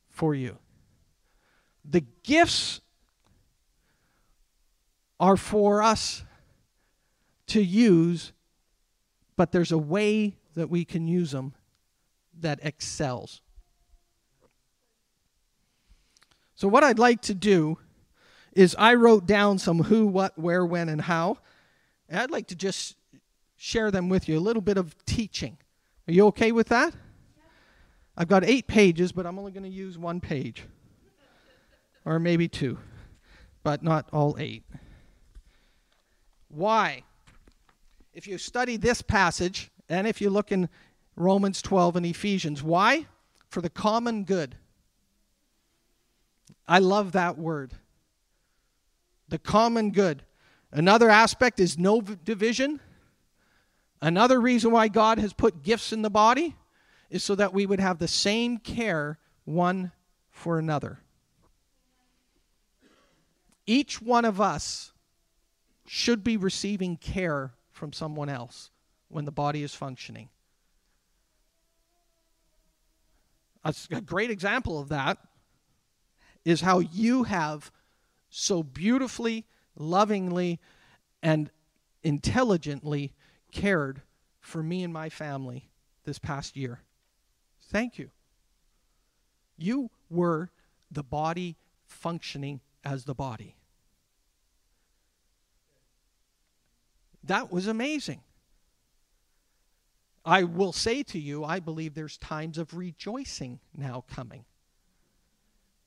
for 0.07 0.35
you. 0.35 0.59
The 1.83 2.05
gifts 2.23 2.81
are 5.19 5.37
for 5.37 5.81
us 5.81 6.23
to 7.47 7.61
use 7.61 8.33
but 9.41 9.51
there's 9.51 9.71
a 9.71 9.77
way 9.77 10.35
that 10.53 10.69
we 10.69 10.85
can 10.85 11.07
use 11.07 11.31
them 11.31 11.55
that 12.41 12.59
excels. 12.61 13.41
So, 16.53 16.67
what 16.67 16.83
I'd 16.83 16.99
like 16.99 17.21
to 17.23 17.33
do 17.33 17.79
is 18.53 18.75
I 18.77 18.93
wrote 18.93 19.25
down 19.25 19.57
some 19.57 19.81
who, 19.85 20.05
what, 20.05 20.37
where, 20.37 20.63
when, 20.63 20.89
and 20.89 21.01
how. 21.01 21.39
And 22.07 22.19
I'd 22.19 22.29
like 22.29 22.49
to 22.49 22.55
just 22.55 22.95
share 23.57 23.89
them 23.89 24.09
with 24.09 24.29
you, 24.29 24.37
a 24.37 24.39
little 24.39 24.61
bit 24.61 24.77
of 24.77 24.95
teaching. 25.05 25.57
Are 26.07 26.11
you 26.11 26.27
okay 26.27 26.51
with 26.51 26.67
that? 26.67 26.93
I've 28.15 28.27
got 28.27 28.43
eight 28.43 28.67
pages, 28.67 29.11
but 29.11 29.25
I'm 29.25 29.39
only 29.39 29.51
going 29.51 29.63
to 29.63 29.69
use 29.69 29.97
one 29.97 30.19
page. 30.19 30.65
Or 32.05 32.19
maybe 32.19 32.47
two, 32.47 32.79
but 33.63 33.83
not 33.83 34.07
all 34.11 34.35
eight. 34.39 34.63
Why? 36.49 37.03
if 38.13 38.27
you 38.27 38.37
study 38.37 38.77
this 38.77 39.01
passage, 39.01 39.71
and 39.89 40.07
if 40.07 40.21
you 40.21 40.29
look 40.29 40.51
in 40.51 40.69
Romans 41.15 41.61
12 41.61 41.97
and 41.97 42.05
Ephesians, 42.05 42.61
why? 42.61 43.07
For 43.47 43.61
the 43.61 43.69
common 43.69 44.23
good. 44.23 44.55
I 46.67 46.79
love 46.79 47.13
that 47.13 47.37
word. 47.37 47.73
The 49.29 49.39
common 49.39 49.91
good. 49.91 50.23
Another 50.71 51.09
aspect 51.09 51.59
is 51.59 51.77
no 51.77 52.01
division. 52.01 52.79
Another 54.01 54.39
reason 54.39 54.71
why 54.71 54.87
God 54.87 55.19
has 55.19 55.33
put 55.33 55.63
gifts 55.63 55.93
in 55.93 56.01
the 56.01 56.09
body 56.09 56.55
is 57.09 57.23
so 57.23 57.35
that 57.35 57.53
we 57.53 57.65
would 57.65 57.79
have 57.79 57.99
the 57.99 58.07
same 58.07 58.57
care 58.57 59.19
one 59.45 59.91
for 60.29 60.59
another. 60.59 60.99
Each 63.71 64.01
one 64.01 64.25
of 64.25 64.41
us 64.41 64.91
should 65.87 66.25
be 66.25 66.35
receiving 66.35 66.97
care 66.97 67.53
from 67.71 67.93
someone 67.93 68.27
else 68.27 68.69
when 69.07 69.23
the 69.23 69.31
body 69.31 69.63
is 69.63 69.73
functioning. 69.73 70.27
A, 73.63 73.73
great 74.01 74.29
example 74.29 74.77
of 74.77 74.89
that 74.89 75.19
is 76.43 76.59
how 76.59 76.79
you 76.79 77.23
have 77.23 77.71
so 78.29 78.61
beautifully, 78.61 79.45
lovingly, 79.77 80.59
and 81.23 81.49
intelligently 82.03 83.13
cared 83.53 84.01
for 84.41 84.61
me 84.61 84.83
and 84.83 84.91
my 84.91 85.07
family 85.07 85.69
this 86.03 86.19
past 86.19 86.57
year. 86.57 86.81
Thank 87.69 87.97
you. 87.97 88.09
You 89.57 89.91
were 90.09 90.49
the 90.91 91.03
body 91.03 91.55
functioning 91.85 92.59
as 92.83 93.05
the 93.05 93.15
body. 93.15 93.55
That 97.23 97.51
was 97.51 97.67
amazing. 97.67 98.21
I 100.23 100.43
will 100.43 100.73
say 100.73 101.03
to 101.03 101.19
you, 101.19 101.43
I 101.43 101.59
believe 101.59 101.93
there's 101.93 102.17
times 102.17 102.57
of 102.57 102.75
rejoicing 102.75 103.59
now 103.75 104.03
coming. 104.13 104.45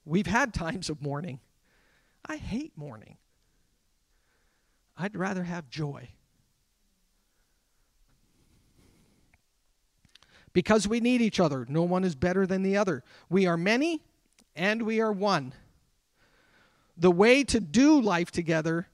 We've 0.05 0.27
had 0.27 0.53
times 0.53 0.90
of 0.90 1.01
mourning. 1.01 1.40
I 2.27 2.37
hate 2.37 2.73
mourning. 2.77 3.16
I'd 4.97 5.16
rather 5.16 5.44
have 5.44 5.70
joy. 5.70 6.11
Because 10.53 10.87
we 10.87 11.01
need 11.01 11.20
each 11.20 11.40
other. 11.40 11.66
No 11.68 11.83
one 11.83 12.05
is 12.05 12.14
better 12.14 12.47
than 12.47 12.62
the 12.62 12.77
other. 12.77 13.03
We 13.29 13.47
are 13.47 13.57
many 13.57 14.03
and 14.55 14.83
we 14.83 15.01
are 15.01 15.12
one. 15.12 15.53
The 16.97 17.11
way 17.11 17.42
to 17.44 17.59
do 17.59 18.01
life 18.01 18.31
together 18.31 18.88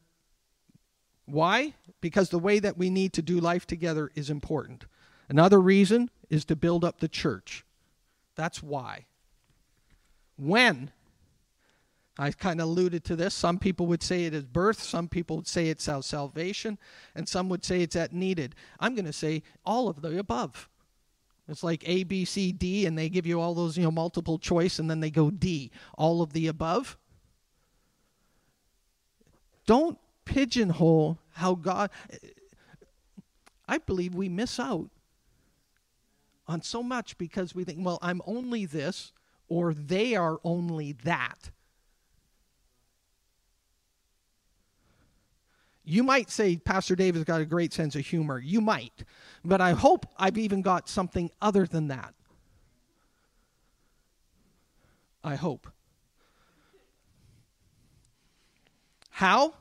why? 1.32 1.74
Because 2.00 2.30
the 2.30 2.38
way 2.38 2.58
that 2.58 2.78
we 2.78 2.90
need 2.90 3.12
to 3.14 3.22
do 3.22 3.40
life 3.40 3.66
together 3.66 4.10
is 4.14 4.30
important. 4.30 4.84
Another 5.28 5.60
reason 5.60 6.10
is 6.28 6.44
to 6.46 6.56
build 6.56 6.84
up 6.84 7.00
the 7.00 7.08
church. 7.08 7.64
That's 8.34 8.62
why. 8.62 9.06
When? 10.36 10.90
I 12.18 12.30
kind 12.32 12.60
of 12.60 12.68
alluded 12.68 13.04
to 13.04 13.16
this. 13.16 13.34
Some 13.34 13.58
people 13.58 13.86
would 13.86 14.02
say 14.02 14.24
it 14.24 14.34
is 14.34 14.44
birth, 14.44 14.82
some 14.82 15.08
people 15.08 15.36
would 15.36 15.48
say 15.48 15.68
it's 15.68 15.88
our 15.88 16.02
salvation, 16.02 16.78
and 17.14 17.28
some 17.28 17.48
would 17.48 17.64
say 17.64 17.80
it's 17.80 17.96
at 17.96 18.12
needed. 18.12 18.54
I'm 18.78 18.94
going 18.94 19.06
to 19.06 19.12
say 19.12 19.42
all 19.64 19.88
of 19.88 20.02
the 20.02 20.18
above. 20.18 20.68
It's 21.48 21.62
like 21.62 21.82
A, 21.88 22.04
B, 22.04 22.24
C, 22.24 22.52
D, 22.52 22.86
and 22.86 22.96
they 22.96 23.08
give 23.08 23.26
you 23.26 23.40
all 23.40 23.54
those, 23.54 23.76
you 23.76 23.84
know, 23.84 23.90
multiple 23.90 24.38
choice, 24.38 24.78
and 24.78 24.90
then 24.90 25.00
they 25.00 25.10
go 25.10 25.30
D. 25.30 25.70
All 25.96 26.22
of 26.22 26.32
the 26.32 26.46
above. 26.46 26.96
Don't 29.66 29.98
pigeonhole 30.24 31.18
how 31.32 31.54
God. 31.54 31.90
I 33.68 33.78
believe 33.78 34.14
we 34.14 34.28
miss 34.28 34.58
out 34.58 34.90
on 36.48 36.62
so 36.62 36.82
much 36.82 37.16
because 37.18 37.54
we 37.54 37.64
think, 37.64 37.78
well, 37.84 37.98
I'm 38.02 38.20
only 38.26 38.66
this, 38.66 39.12
or 39.48 39.72
they 39.72 40.16
are 40.16 40.38
only 40.42 40.92
that. 41.04 41.50
You 45.84 46.02
might 46.02 46.30
say 46.30 46.56
Pastor 46.56 46.94
Dave 46.94 47.14
has 47.14 47.24
got 47.24 47.40
a 47.40 47.44
great 47.44 47.72
sense 47.72 47.96
of 47.96 48.06
humor. 48.06 48.38
You 48.38 48.60
might. 48.60 49.04
But 49.44 49.60
I 49.60 49.72
hope 49.72 50.06
I've 50.18 50.38
even 50.38 50.62
got 50.62 50.88
something 50.88 51.30
other 51.40 51.66
than 51.66 51.88
that. 51.88 52.14
I 55.24 55.34
hope. 55.34 55.68
How? 59.10 59.54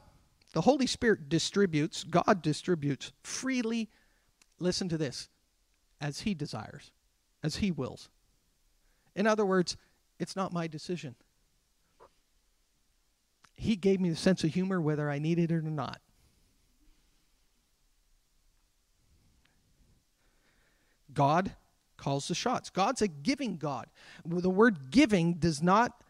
The 0.53 0.61
Holy 0.61 0.87
Spirit 0.87 1.29
distributes, 1.29 2.03
God 2.03 2.41
distributes 2.41 3.11
freely. 3.23 3.89
Listen 4.59 4.89
to 4.89 4.97
this 4.97 5.29
as 6.01 6.21
He 6.21 6.33
desires, 6.33 6.91
as 7.43 7.57
He 7.57 7.71
wills. 7.71 8.09
In 9.15 9.27
other 9.27 9.45
words, 9.45 9.77
it's 10.17 10.35
not 10.35 10.51
my 10.51 10.67
decision. 10.67 11.15
He 13.55 13.75
gave 13.75 13.99
me 13.99 14.09
the 14.09 14.15
sense 14.15 14.43
of 14.43 14.53
humor 14.53 14.81
whether 14.81 15.09
I 15.09 15.19
needed 15.19 15.51
it 15.51 15.55
or 15.55 15.61
not. 15.61 15.99
God 21.13 21.51
calls 21.97 22.27
the 22.27 22.35
shots. 22.35 22.69
God's 22.69 23.01
a 23.01 23.07
giving 23.07 23.57
God. 23.57 23.87
The 24.25 24.49
word 24.49 24.89
giving 24.89 25.33
does 25.33 25.61
not 25.61 26.01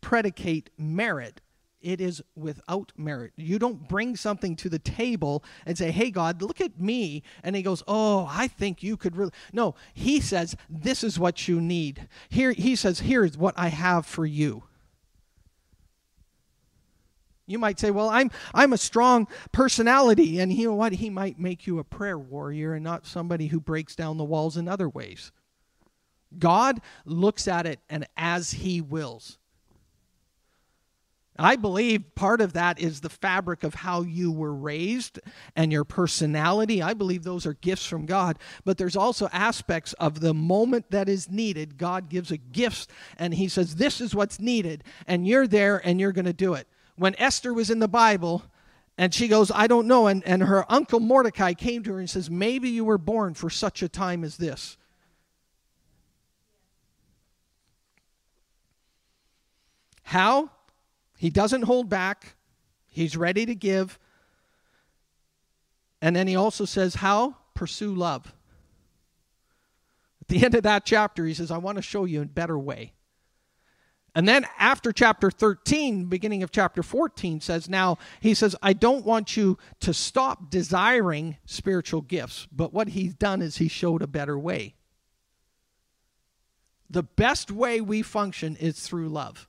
predicate 0.00 0.70
merit. 0.78 1.40
It 1.86 2.00
is 2.00 2.20
without 2.34 2.90
merit. 2.96 3.32
You 3.36 3.60
don't 3.60 3.88
bring 3.88 4.16
something 4.16 4.56
to 4.56 4.68
the 4.68 4.80
table 4.80 5.44
and 5.64 5.78
say, 5.78 5.92
Hey, 5.92 6.10
God, 6.10 6.42
look 6.42 6.60
at 6.60 6.80
me. 6.80 7.22
And 7.44 7.54
He 7.54 7.62
goes, 7.62 7.84
Oh, 7.86 8.26
I 8.28 8.48
think 8.48 8.82
you 8.82 8.96
could 8.96 9.14
really. 9.14 9.30
No, 9.52 9.76
He 9.94 10.20
says, 10.20 10.56
This 10.68 11.04
is 11.04 11.16
what 11.16 11.46
you 11.46 11.60
need. 11.60 12.08
Here, 12.28 12.50
He 12.50 12.74
says, 12.74 12.98
Here 12.98 13.24
is 13.24 13.38
what 13.38 13.54
I 13.56 13.68
have 13.68 14.04
for 14.04 14.26
you. 14.26 14.64
You 17.46 17.60
might 17.60 17.78
say, 17.78 17.92
"Well, 17.92 18.08
I'm 18.08 18.32
I'm 18.52 18.72
a 18.72 18.76
strong 18.76 19.28
personality," 19.52 20.40
and 20.40 20.52
you 20.52 20.66
know 20.66 20.74
what? 20.74 20.94
He 20.94 21.08
might 21.08 21.38
make 21.38 21.64
you 21.64 21.78
a 21.78 21.84
prayer 21.84 22.18
warrior 22.18 22.74
and 22.74 22.82
not 22.82 23.06
somebody 23.06 23.46
who 23.46 23.60
breaks 23.60 23.94
down 23.94 24.16
the 24.16 24.24
walls 24.24 24.56
in 24.56 24.66
other 24.66 24.88
ways. 24.88 25.30
God 26.36 26.80
looks 27.04 27.46
at 27.46 27.64
it 27.64 27.78
and 27.88 28.04
as 28.16 28.50
he 28.50 28.80
wills. 28.80 29.38
I 31.38 31.56
believe 31.56 32.14
part 32.14 32.40
of 32.40 32.54
that 32.54 32.78
is 32.78 33.00
the 33.00 33.08
fabric 33.08 33.62
of 33.64 33.74
how 33.74 34.02
you 34.02 34.32
were 34.32 34.54
raised 34.54 35.18
and 35.54 35.70
your 35.70 35.84
personality. 35.84 36.82
I 36.82 36.94
believe 36.94 37.24
those 37.24 37.46
are 37.46 37.54
gifts 37.54 37.86
from 37.86 38.06
God. 38.06 38.38
But 38.64 38.78
there's 38.78 38.96
also 38.96 39.28
aspects 39.32 39.92
of 39.94 40.20
the 40.20 40.32
moment 40.34 40.90
that 40.90 41.08
is 41.08 41.30
needed. 41.30 41.78
God 41.78 42.08
gives 42.08 42.30
a 42.30 42.36
gift 42.36 42.90
and 43.18 43.34
He 43.34 43.48
says, 43.48 43.76
This 43.76 44.00
is 44.00 44.14
what's 44.14 44.40
needed. 44.40 44.84
And 45.06 45.26
you're 45.26 45.46
there 45.46 45.80
and 45.84 46.00
you're 46.00 46.12
going 46.12 46.24
to 46.24 46.32
do 46.32 46.54
it 46.54 46.66
when 46.96 47.14
Esther 47.18 47.52
was 47.52 47.70
in 47.70 47.78
the 47.78 47.88
Bible, 47.88 48.42
and 48.98 49.12
she 49.12 49.28
goes, 49.28 49.52
I 49.54 49.66
don't 49.66 49.86
know. 49.86 50.06
And, 50.06 50.26
and 50.26 50.42
her 50.42 50.64
uncle 50.72 51.00
Mordecai 51.00 51.52
came 51.52 51.82
to 51.84 51.92
her 51.92 51.98
and 51.98 52.08
says, 52.08 52.30
Maybe 52.30 52.70
you 52.70 52.84
were 52.84 52.98
born 52.98 53.34
for 53.34 53.50
such 53.50 53.82
a 53.82 53.88
time 53.88 54.24
as 54.24 54.36
this. 54.38 54.76
How? 60.02 60.50
He 61.16 61.30
doesn't 61.30 61.62
hold 61.62 61.88
back, 61.88 62.36
he's 62.86 63.16
ready 63.16 63.46
to 63.46 63.54
give. 63.54 63.98
And 66.02 66.14
then 66.14 66.26
he 66.28 66.36
also 66.36 66.64
says, 66.64 66.96
How? 66.96 67.36
Pursue 67.54 67.94
love. 67.94 68.32
At 70.20 70.28
the 70.28 70.44
end 70.44 70.54
of 70.54 70.64
that 70.64 70.84
chapter, 70.84 71.24
he 71.24 71.34
says, 71.34 71.50
I 71.50 71.58
want 71.58 71.76
to 71.76 71.82
show 71.82 72.04
you 72.04 72.22
a 72.22 72.26
better 72.26 72.58
way. 72.58 72.92
And 74.16 74.26
then 74.26 74.46
after 74.58 74.92
chapter 74.92 75.30
13, 75.30 76.06
beginning 76.06 76.42
of 76.42 76.50
chapter 76.50 76.82
14 76.82 77.40
says, 77.42 77.68
Now, 77.68 77.98
he 78.20 78.32
says, 78.32 78.56
I 78.62 78.72
don't 78.72 79.04
want 79.04 79.36
you 79.36 79.58
to 79.80 79.92
stop 79.92 80.50
desiring 80.50 81.36
spiritual 81.44 82.00
gifts, 82.00 82.48
but 82.50 82.72
what 82.72 82.88
he's 82.88 83.14
done 83.14 83.42
is 83.42 83.58
he 83.58 83.68
showed 83.68 84.00
a 84.00 84.06
better 84.06 84.38
way. 84.38 84.74
The 86.88 87.02
best 87.02 87.50
way 87.50 87.80
we 87.80 88.00
function 88.02 88.56
is 88.56 88.80
through 88.80 89.10
love. 89.10 89.48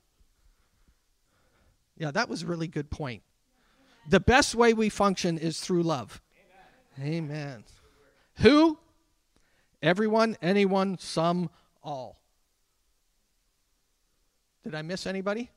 Yeah, 1.97 2.11
that 2.11 2.29
was 2.29 2.43
a 2.43 2.47
really 2.47 2.67
good 2.67 2.89
point. 2.89 3.23
The 4.09 4.19
best 4.19 4.55
way 4.55 4.73
we 4.73 4.89
function 4.89 5.37
is 5.37 5.59
through 5.59 5.83
love. 5.83 6.21
Amen. 6.99 7.13
Amen. 7.15 7.63
Who? 8.37 8.77
Everyone, 9.81 10.37
anyone, 10.41 10.97
some, 10.99 11.49
all. 11.83 12.19
Did 14.63 14.75
I 14.75 14.81
miss 14.81 15.05
anybody? 15.07 15.49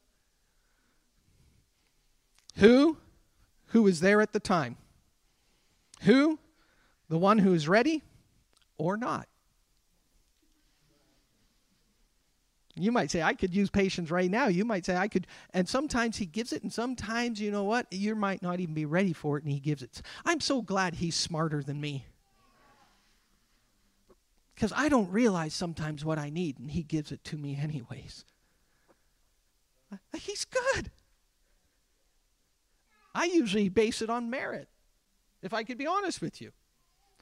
Who? 2.57 2.97
Who 3.67 3.83
was 3.83 4.01
there 4.01 4.21
at 4.21 4.33
the 4.33 4.41
time? 4.41 4.77
Who? 6.03 6.39
The 7.09 7.19
one 7.19 7.39
who 7.39 7.53
is 7.53 7.69
ready 7.69 8.03
or 8.79 8.97
not? 8.97 9.29
You 12.83 12.93
might 12.93 13.11
say, 13.11 13.23
I 13.23 13.35
could 13.35 13.55
use 13.55 13.71
patience 13.71 14.11
right 14.11 14.31
now. 14.31 14.47
You 14.49 14.65
might 14.65 14.87
say, 14.87 14.97
I 14.97 15.09
could. 15.09 15.27
And 15.53 15.69
sometimes 15.69 16.17
he 16.17 16.27
gives 16.27 16.53
it, 16.53 16.63
and 16.63 16.73
sometimes, 16.73 17.41
you 17.41 17.51
know 17.51 17.65
what? 17.65 17.87
You 17.91 18.15
might 18.15 18.43
not 18.43 18.61
even 18.61 18.75
be 18.75 18.85
ready 18.85 19.13
for 19.13 19.39
it, 19.39 19.45
and 19.45 19.53
he 19.53 19.61
gives 19.61 19.83
it. 19.83 20.03
I'm 20.25 20.41
so 20.41 20.63
glad 20.63 20.95
he's 20.95 21.17
smarter 21.17 21.63
than 21.63 21.81
me. 21.81 22.07
Because 24.55 24.73
I 24.77 24.89
don't 24.89 25.11
realize 25.11 25.55
sometimes 25.55 26.05
what 26.05 26.19
I 26.19 26.31
need, 26.31 26.59
and 26.59 26.71
he 26.71 26.83
gives 26.83 27.13
it 27.13 27.25
to 27.25 27.37
me 27.37 27.59
anyways. 27.61 28.25
He's 30.17 30.45
good. 30.45 30.91
I 33.15 33.25
usually 33.25 33.69
base 33.69 34.03
it 34.03 34.11
on 34.11 34.31
merit, 34.31 34.69
if 35.43 35.53
I 35.53 35.65
could 35.65 35.79
be 35.79 35.87
honest 35.87 36.21
with 36.21 36.41
you. 36.41 36.53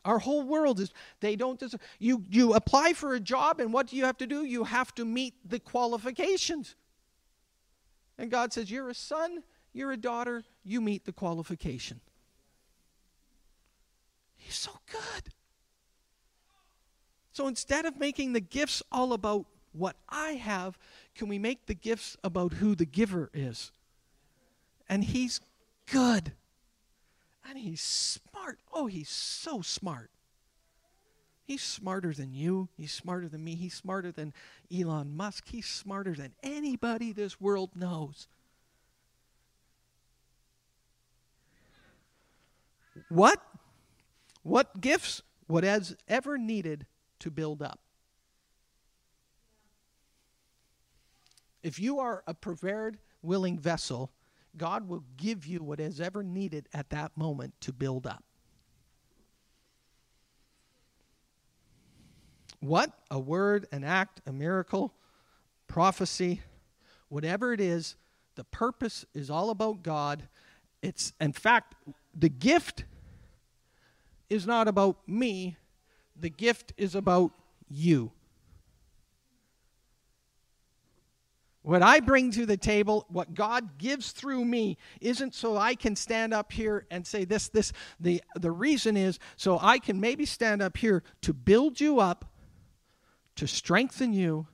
Our 0.05 0.18
whole 0.18 0.42
world 0.42 0.80
is 0.80 0.92
they 1.20 1.36
don't 1.36 1.59
deserve. 1.59 1.80
You 1.99 2.24
you 2.28 2.55
apply 2.55 2.92
for 2.92 3.14
a 3.14 3.20
job, 3.20 3.61
and 3.61 3.72
what 3.72 3.88
do 3.88 3.96
you 3.96 4.05
have 4.05 4.18
to 4.18 4.26
do? 4.26 4.44
You 4.44 4.64
have 4.64 4.94
to 4.96 5.05
meet 5.05 5.34
the 5.49 5.59
qualifications. 5.59 6.76
And 8.18 8.30
God 8.30 8.53
says, 8.53 8.70
You're 8.70 8.88
a 8.88 8.94
son, 8.94 9.42
you're 9.72 9.92
a 9.92 9.96
daughter, 9.96 10.44
you 10.64 10.80
meet 10.80 11.05
the 11.05 11.12
qualification. 11.12 12.01
He's 14.36 14.57
so 14.57 14.72
good. 14.90 15.32
So 17.32 17.46
instead 17.46 17.84
of 17.84 17.99
making 17.99 18.32
the 18.32 18.40
gifts 18.40 18.82
all 18.90 19.12
about 19.12 19.46
what 19.72 19.96
I 20.09 20.32
have, 20.32 20.76
can 21.14 21.28
we 21.28 21.38
make 21.38 21.66
the 21.66 21.74
gifts 21.74 22.16
about 22.24 22.55
who 22.55 22.74
the 22.74 22.84
giver 22.84 23.30
is? 23.32 23.70
And 24.88 25.05
he's 25.05 25.40
good. 25.86 26.32
And 27.49 27.59
he's 27.59 27.80
smart. 27.80 28.59
Oh, 28.72 28.86
he's 28.86 29.09
so 29.09 29.62
smart. 29.62 30.11
He's 31.44 31.62
smarter 31.62 32.12
than 32.12 32.34
you. 32.34 32.68
He's 32.76 32.92
smarter 32.92 33.26
than 33.26 33.42
me. 33.42 33.55
He's 33.55 33.72
smarter 33.72 34.12
than 34.12 34.34
Elon 34.70 35.16
Musk. 35.16 35.49
He's 35.49 35.64
smarter 35.64 36.12
than 36.12 36.34
anybody 36.42 37.11
this 37.11 37.40
world 37.40 37.70
knows. 37.74 38.28
What? 43.09 43.40
What 44.42 44.82
gifts? 44.82 45.22
What 45.46 45.64
has 45.64 45.96
ever 46.07 46.36
needed 46.36 46.84
to 47.20 47.30
build 47.30 47.62
up? 47.62 47.80
If 51.62 51.80
you 51.80 51.99
are 51.99 52.22
a 52.26 52.34
prepared, 52.34 52.99
willing 53.22 53.59
vessel, 53.59 54.11
God 54.57 54.88
will 54.88 55.05
give 55.16 55.46
you 55.46 55.62
what 55.62 55.80
is 55.80 56.01
ever 56.01 56.22
needed 56.22 56.68
at 56.72 56.90
that 56.90 57.16
moment 57.16 57.55
to 57.61 57.72
build 57.72 58.07
up. 58.07 58.24
What? 62.61 62.92
A 63.11 63.18
word, 63.18 63.66
an 63.70 63.84
act, 63.84 64.20
a 64.26 64.32
miracle, 64.32 64.92
prophecy, 65.68 66.40
whatever 67.09 67.53
it 67.53 67.61
is, 67.61 67.94
the 68.34 68.44
purpose 68.44 69.05
is 69.14 69.30
all 69.30 69.51
about 69.51 69.82
God. 69.82 70.28
It's, 70.82 71.12
in 71.20 71.32
fact, 71.32 71.74
the 72.14 72.28
gift 72.28 72.84
is 74.28 74.46
not 74.46 74.68
about 74.68 75.09
me, 75.09 75.57
the 76.16 76.30
gift 76.30 76.72
is 76.76 76.94
about 76.94 77.32
you. 77.68 78.12
What 81.69 81.83
I 81.83 82.01
bring 82.01 82.31
to 82.31 82.47
the 82.47 82.57
table, 82.57 83.05
what 83.11 83.35
God 83.35 83.77
gives 83.77 84.12
through 84.12 84.43
me, 84.43 84.79
isn't 85.03 85.35
so 85.35 85.59
I 85.59 85.75
can 85.75 85.97
stand 85.97 86.33
up 86.33 86.51
here 86.51 86.87
and 86.91 87.07
say 87.07 87.27
this, 87.27 87.51
this. 87.51 87.75
The, 88.01 88.23
the 88.35 88.51
reason 88.51 88.97
is 88.97 89.19
so 89.37 89.59
I 89.61 89.79
can 89.79 90.01
maybe 90.01 90.25
stand 90.25 90.62
up 90.62 90.79
here 90.79 91.03
to 91.21 91.35
build 91.35 91.79
you 91.79 92.01
up, 92.01 92.25
to 93.37 93.47
strengthen 93.47 94.14
you, 94.14 94.47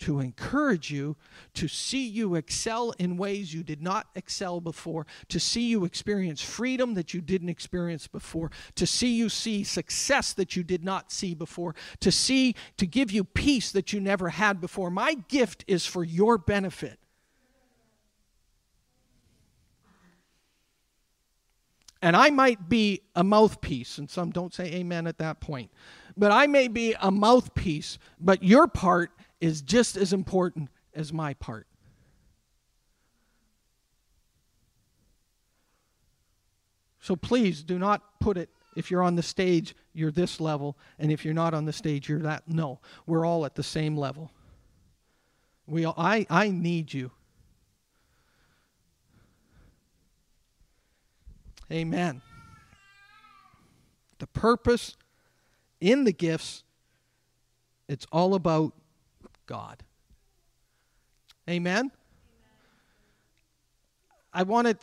to 0.00 0.20
encourage 0.20 0.90
you, 0.90 1.16
to 1.54 1.68
see 1.68 2.06
you 2.06 2.34
excel 2.34 2.92
in 2.98 3.16
ways 3.16 3.54
you 3.54 3.62
did 3.62 3.80
not 3.80 4.08
excel 4.14 4.60
before, 4.60 5.06
to 5.28 5.38
see 5.38 5.68
you 5.68 5.84
experience 5.84 6.40
freedom 6.40 6.94
that 6.94 7.14
you 7.14 7.20
didn't 7.20 7.48
experience 7.48 8.06
before, 8.06 8.50
to 8.74 8.86
see 8.86 9.14
you 9.14 9.28
see 9.28 9.62
success 9.62 10.32
that 10.32 10.56
you 10.56 10.62
did 10.62 10.84
not 10.84 11.12
see 11.12 11.34
before, 11.34 11.74
to 12.00 12.10
see, 12.10 12.54
to 12.76 12.86
give 12.86 13.10
you 13.10 13.24
peace 13.24 13.70
that 13.72 13.92
you 13.92 14.00
never 14.00 14.30
had 14.30 14.60
before. 14.60 14.90
My 14.90 15.14
gift 15.28 15.64
is 15.66 15.86
for 15.86 16.02
your 16.02 16.38
benefit. 16.38 16.98
And 22.02 22.14
I 22.14 22.28
might 22.28 22.68
be 22.68 23.00
a 23.16 23.24
mouthpiece, 23.24 23.96
and 23.96 24.10
some 24.10 24.30
don't 24.30 24.52
say 24.52 24.66
amen 24.66 25.06
at 25.06 25.16
that 25.18 25.40
point. 25.40 25.70
But 26.18 26.32
I 26.32 26.46
may 26.46 26.68
be 26.68 26.94
a 27.00 27.10
mouthpiece, 27.10 27.98
but 28.20 28.42
your 28.42 28.68
part 28.68 29.10
is 29.44 29.60
just 29.60 29.94
as 29.98 30.14
important 30.14 30.70
as 30.94 31.12
my 31.12 31.34
part. 31.34 31.66
So 36.98 37.14
please 37.14 37.62
do 37.62 37.78
not 37.78 38.18
put 38.20 38.38
it 38.38 38.48
if 38.74 38.90
you're 38.90 39.02
on 39.02 39.16
the 39.16 39.22
stage, 39.22 39.76
you're 39.92 40.10
this 40.10 40.40
level, 40.40 40.78
and 40.98 41.12
if 41.12 41.26
you're 41.26 41.34
not 41.34 41.52
on 41.52 41.66
the 41.66 41.74
stage, 41.74 42.08
you're 42.08 42.20
that. 42.20 42.48
No, 42.48 42.80
we're 43.04 43.26
all 43.26 43.44
at 43.44 43.54
the 43.54 43.62
same 43.62 43.98
level. 43.98 44.32
We 45.66 45.84
all, 45.84 45.94
I, 45.98 46.26
I 46.30 46.48
need 46.48 46.94
you. 46.94 47.10
Amen. 51.70 52.22
The 54.20 54.26
purpose 54.26 54.96
in 55.82 56.04
the 56.04 56.12
gifts, 56.12 56.64
it's 57.88 58.06
all 58.10 58.34
about 58.34 58.72
God. 59.46 59.82
Amen. 61.48 61.90
I 64.32 64.42
wanted 64.42 64.78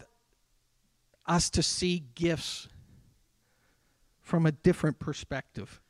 us 1.25 1.49
to 1.51 1.63
see 1.63 2.03
gifts 2.15 2.67
from 4.21 4.45
a 4.45 4.51
different 4.51 4.99
perspective. 4.99 5.81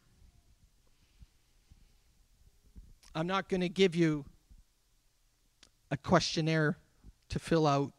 I'm 3.14 3.28
not 3.28 3.50
going 3.50 3.62
to 3.62 3.70
give 3.70 3.96
you 3.96 4.26
a 5.92 5.98
questionnaire 5.98 6.78
to 7.30 7.40
fill 7.40 7.68
out 7.68 7.92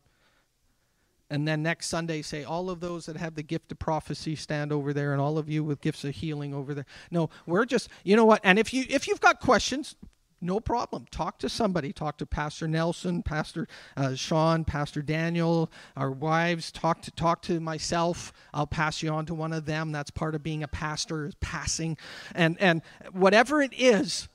and 1.33 1.49
then 1.49 1.63
next 1.63 1.87
Sunday 1.87 2.21
say 2.21 2.45
all 2.45 2.69
of 2.69 2.81
those 2.81 3.07
that 3.07 3.17
have 3.17 3.35
the 3.35 3.43
gift 3.43 3.73
of 3.73 3.79
prophecy 3.79 4.37
stand 4.37 4.71
over 4.71 4.93
there 4.93 5.13
and 5.13 5.21
all 5.21 5.39
of 5.39 5.49
you 5.49 5.65
with 5.65 5.81
gifts 5.81 6.05
of 6.05 6.15
healing 6.15 6.53
over 6.53 6.75
there. 6.75 6.85
No, 7.11 7.31
we're 7.47 7.65
just 7.65 7.89
you 8.05 8.17
know 8.17 8.27
what? 8.27 8.41
And 8.45 8.59
if 8.59 8.75
you 8.75 8.85
if 8.91 9.09
you've 9.09 9.21
got 9.21 9.41
questions, 9.41 9.97
no 10.43 10.61
problem. 10.61 11.07
Talk 11.11 11.39
to 11.39 11.49
somebody. 11.49 11.93
Talk 11.93 12.19
to 12.19 12.27
Pastor 12.27 12.67
Nelson, 12.67 13.23
Pastor 13.23 13.69
uh, 13.97 14.15
Sean, 14.15 14.65
Pastor 14.65 15.01
Daniel, 15.01 15.71
our 15.97 16.11
wives. 16.11 16.73
Talk 16.73 17.03
to 17.03 17.11
talk 17.13 17.43
to 17.43 17.61
myself. 17.61 18.33
I'll 18.53 18.67
pass 18.67 19.03
you 19.03 19.11
on 19.11 19.27
to 19.27 19.35
one 19.35 19.53
of 19.53 19.67
them. 19.67 19.93
That's 19.93 20.11
part 20.11 20.35
of 20.35 20.43
being 20.43 20.63
a 20.63 20.69
pastor 20.69 21.27
is 21.27 21.35
passing, 21.37 21.97
and 22.35 22.61
and 22.61 22.83
whatever 23.13 23.63
it 23.63 23.73
is. 23.73 24.29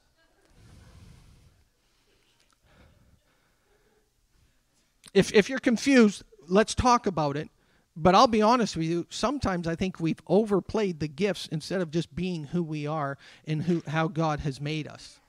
If 5.13 5.33
if 5.33 5.49
you're 5.49 5.59
confused, 5.59 6.23
let's 6.47 6.73
talk 6.73 7.05
about 7.05 7.35
it. 7.37 7.49
But 7.99 8.13
I'll 8.13 8.27
be 8.27 8.43
honest 8.43 8.77
with 8.77 8.85
you, 8.85 9.07
sometimes 9.09 9.67
I 9.67 9.73
think 9.73 9.99
we've 9.99 10.21
overplayed 10.27 10.99
the 10.99 11.07
gifts 11.07 11.47
instead 11.51 11.81
of 11.81 11.89
just 11.89 12.15
being 12.15 12.43
who 12.45 12.61
we 12.61 12.85
are 12.85 13.17
and 13.47 13.63
who, 13.63 13.81
how 13.87 14.07
God 14.07 14.41
has 14.41 14.61
made 14.61 14.87
us. 14.87 15.19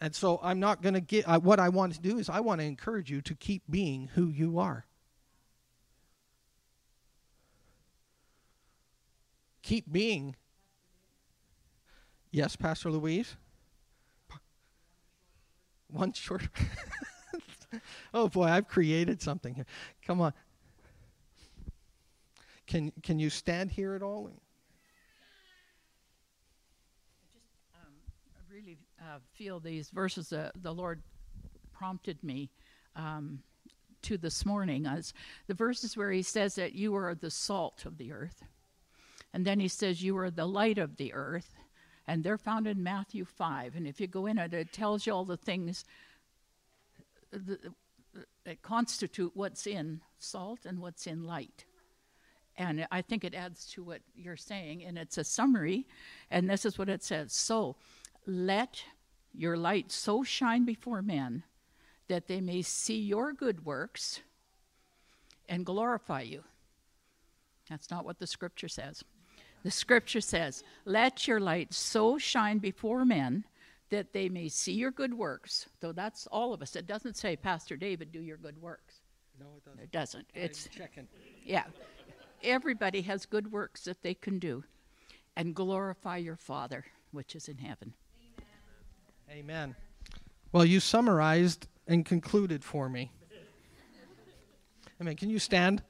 And 0.00 0.14
so 0.14 0.40
I'm 0.42 0.60
not 0.60 0.82
going 0.82 0.94
to 0.94 1.00
get, 1.00 1.26
uh, 1.26 1.38
what 1.38 1.58
I 1.58 1.68
want 1.68 1.94
to 1.94 2.00
do 2.00 2.18
is 2.18 2.28
I 2.28 2.40
want 2.40 2.60
to 2.60 2.66
encourage 2.66 3.10
you 3.10 3.22
to 3.22 3.34
keep 3.34 3.62
being 3.70 4.10
who 4.14 4.28
you 4.28 4.58
are. 4.58 4.86
Keep 9.62 9.90
being. 9.90 10.36
Yes, 12.30 12.54
Pastor 12.54 12.90
Louise? 12.90 13.36
One 15.88 16.12
short. 16.12 16.42
oh 18.14 18.28
boy, 18.28 18.44
I've 18.44 18.68
created 18.68 19.22
something 19.22 19.54
here. 19.54 19.66
Come 20.06 20.20
on. 20.20 20.34
Can 22.66 22.92
can 23.02 23.18
you 23.18 23.30
stand 23.30 23.70
here 23.70 23.94
at 23.94 24.02
all? 24.02 24.30
Um, 27.74 27.92
I 28.34 28.52
really 28.52 28.78
uh, 29.04 29.18
feel 29.34 29.60
these 29.60 29.90
verses 29.90 30.32
uh, 30.32 30.50
the 30.62 30.72
Lord 30.72 31.02
prompted 31.72 32.22
me 32.22 32.50
um, 32.96 33.40
to 34.02 34.16
this 34.16 34.46
morning 34.46 34.86
as 34.86 35.12
the 35.46 35.54
verses 35.54 35.96
where 35.96 36.10
He 36.10 36.22
says 36.22 36.54
that 36.54 36.74
you 36.74 36.94
are 36.94 37.14
the 37.14 37.30
salt 37.30 37.84
of 37.84 37.98
the 37.98 38.12
earth, 38.12 38.44
and 39.32 39.44
then 39.44 39.60
He 39.60 39.68
says 39.68 40.02
you 40.02 40.16
are 40.16 40.30
the 40.30 40.46
light 40.46 40.78
of 40.78 40.96
the 40.96 41.12
earth, 41.12 41.54
and 42.06 42.22
they're 42.22 42.38
found 42.38 42.66
in 42.66 42.82
Matthew 42.82 43.24
five. 43.24 43.76
And 43.76 43.86
if 43.86 44.00
you 44.00 44.06
go 44.06 44.26
in 44.26 44.38
it, 44.38 44.54
it 44.54 44.72
tells 44.72 45.06
you 45.06 45.12
all 45.12 45.24
the 45.24 45.36
things 45.36 45.84
that 48.44 48.62
constitute 48.62 49.32
what's 49.34 49.66
in 49.66 50.00
salt 50.18 50.60
and 50.64 50.78
what's 50.78 51.06
in 51.06 51.24
light. 51.24 51.64
And 52.56 52.86
I 52.92 53.02
think 53.02 53.24
it 53.24 53.34
adds 53.34 53.66
to 53.72 53.82
what 53.82 54.00
you're 54.14 54.36
saying, 54.36 54.84
and 54.84 54.96
it's 54.96 55.18
a 55.18 55.24
summary, 55.24 55.88
and 56.30 56.48
this 56.48 56.64
is 56.64 56.78
what 56.78 56.88
it 56.88 57.02
says. 57.02 57.32
So 57.32 57.76
let 58.26 58.84
your 59.34 59.56
light 59.56 59.90
so 59.90 60.22
shine 60.22 60.64
before 60.64 61.02
men 61.02 61.42
that 62.08 62.28
they 62.28 62.40
may 62.40 62.62
see 62.62 62.98
your 62.98 63.32
good 63.32 63.64
works 63.64 64.20
and 65.48 65.66
glorify 65.66 66.20
you. 66.20 66.44
That's 67.68 67.90
not 67.90 68.04
what 68.04 68.18
the 68.18 68.26
scripture 68.26 68.68
says. 68.68 69.02
The 69.62 69.70
scripture 69.70 70.20
says, 70.20 70.62
Let 70.84 71.26
your 71.26 71.40
light 71.40 71.72
so 71.72 72.18
shine 72.18 72.58
before 72.58 73.04
men 73.04 73.44
that 73.90 74.12
they 74.12 74.28
may 74.28 74.48
see 74.48 74.72
your 74.72 74.90
good 74.90 75.14
works. 75.14 75.66
Though 75.80 75.92
that's 75.92 76.26
all 76.26 76.52
of 76.52 76.60
us. 76.62 76.76
It 76.76 76.86
doesn't 76.86 77.16
say, 77.16 77.36
Pastor 77.36 77.76
David, 77.76 78.12
do 78.12 78.20
your 78.20 78.36
good 78.36 78.60
works. 78.60 79.00
No, 79.40 79.46
it 79.56 79.64
doesn't. 79.64 79.82
It 79.82 79.92
doesn't. 79.92 80.26
It's 80.34 80.68
checking. 80.68 81.08
Yeah. 81.42 81.64
Everybody 82.42 83.02
has 83.02 83.24
good 83.24 83.50
works 83.50 83.84
that 83.84 84.02
they 84.02 84.14
can 84.14 84.38
do 84.38 84.64
and 85.36 85.54
glorify 85.54 86.18
your 86.18 86.36
Father 86.36 86.84
which 87.14 87.34
is 87.34 87.48
in 87.48 87.58
heaven. 87.58 87.94
Amen. 89.30 89.74
Well, 90.52 90.64
you 90.64 90.80
summarized 90.80 91.66
and 91.86 92.04
concluded 92.04 92.64
for 92.64 92.88
me. 92.88 93.10
Amen. 95.00 95.16
Can 95.16 95.30
you 95.30 95.38
stand? 95.38 95.82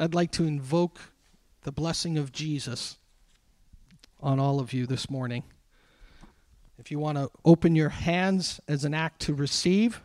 I'd 0.00 0.14
like 0.14 0.32
to 0.32 0.44
invoke 0.44 1.00
the 1.62 1.72
blessing 1.72 2.18
of 2.18 2.32
Jesus 2.32 2.96
on 4.20 4.40
all 4.40 4.60
of 4.60 4.72
you 4.72 4.86
this 4.86 5.08
morning. 5.08 5.44
If 6.78 6.90
you 6.90 6.98
want 6.98 7.18
to 7.18 7.30
open 7.44 7.74
your 7.74 7.88
hands 7.88 8.60
as 8.68 8.84
an 8.84 8.94
act 8.94 9.20
to 9.22 9.34
receive. 9.34 10.00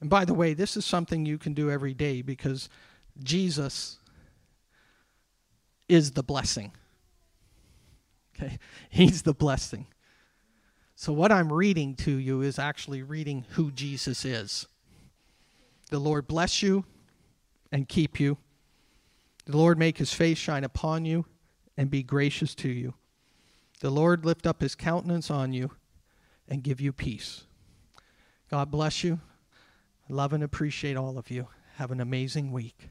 And 0.00 0.08
by 0.08 0.24
the 0.24 0.34
way, 0.34 0.54
this 0.54 0.76
is 0.76 0.84
something 0.84 1.26
you 1.26 1.38
can 1.38 1.54
do 1.54 1.70
every 1.70 1.94
day 1.94 2.22
because 2.22 2.68
Jesus 3.22 3.98
is 5.88 6.12
the 6.12 6.22
blessing. 6.22 6.72
He's 8.90 9.22
the 9.22 9.34
blessing. 9.34 9.86
So, 10.94 11.12
what 11.12 11.32
I'm 11.32 11.52
reading 11.52 11.94
to 11.96 12.12
you 12.12 12.42
is 12.42 12.58
actually 12.58 13.02
reading 13.02 13.46
who 13.50 13.70
Jesus 13.70 14.24
is. 14.24 14.66
The 15.90 15.98
Lord 15.98 16.26
bless 16.26 16.62
you 16.62 16.84
and 17.72 17.88
keep 17.88 18.20
you. 18.20 18.36
The 19.46 19.56
Lord 19.56 19.78
make 19.78 19.98
his 19.98 20.12
face 20.12 20.38
shine 20.38 20.64
upon 20.64 21.04
you 21.04 21.24
and 21.76 21.90
be 21.90 22.02
gracious 22.02 22.54
to 22.56 22.68
you. 22.68 22.94
The 23.80 23.90
Lord 23.90 24.24
lift 24.26 24.46
up 24.46 24.60
his 24.60 24.74
countenance 24.74 25.30
on 25.30 25.52
you 25.52 25.70
and 26.46 26.62
give 26.62 26.80
you 26.80 26.92
peace. 26.92 27.44
God 28.50 28.70
bless 28.70 29.02
you. 29.02 29.20
love 30.08 30.32
and 30.32 30.44
appreciate 30.44 30.96
all 30.96 31.16
of 31.16 31.30
you. 31.30 31.48
Have 31.76 31.90
an 31.90 32.00
amazing 32.00 32.52
week. 32.52 32.90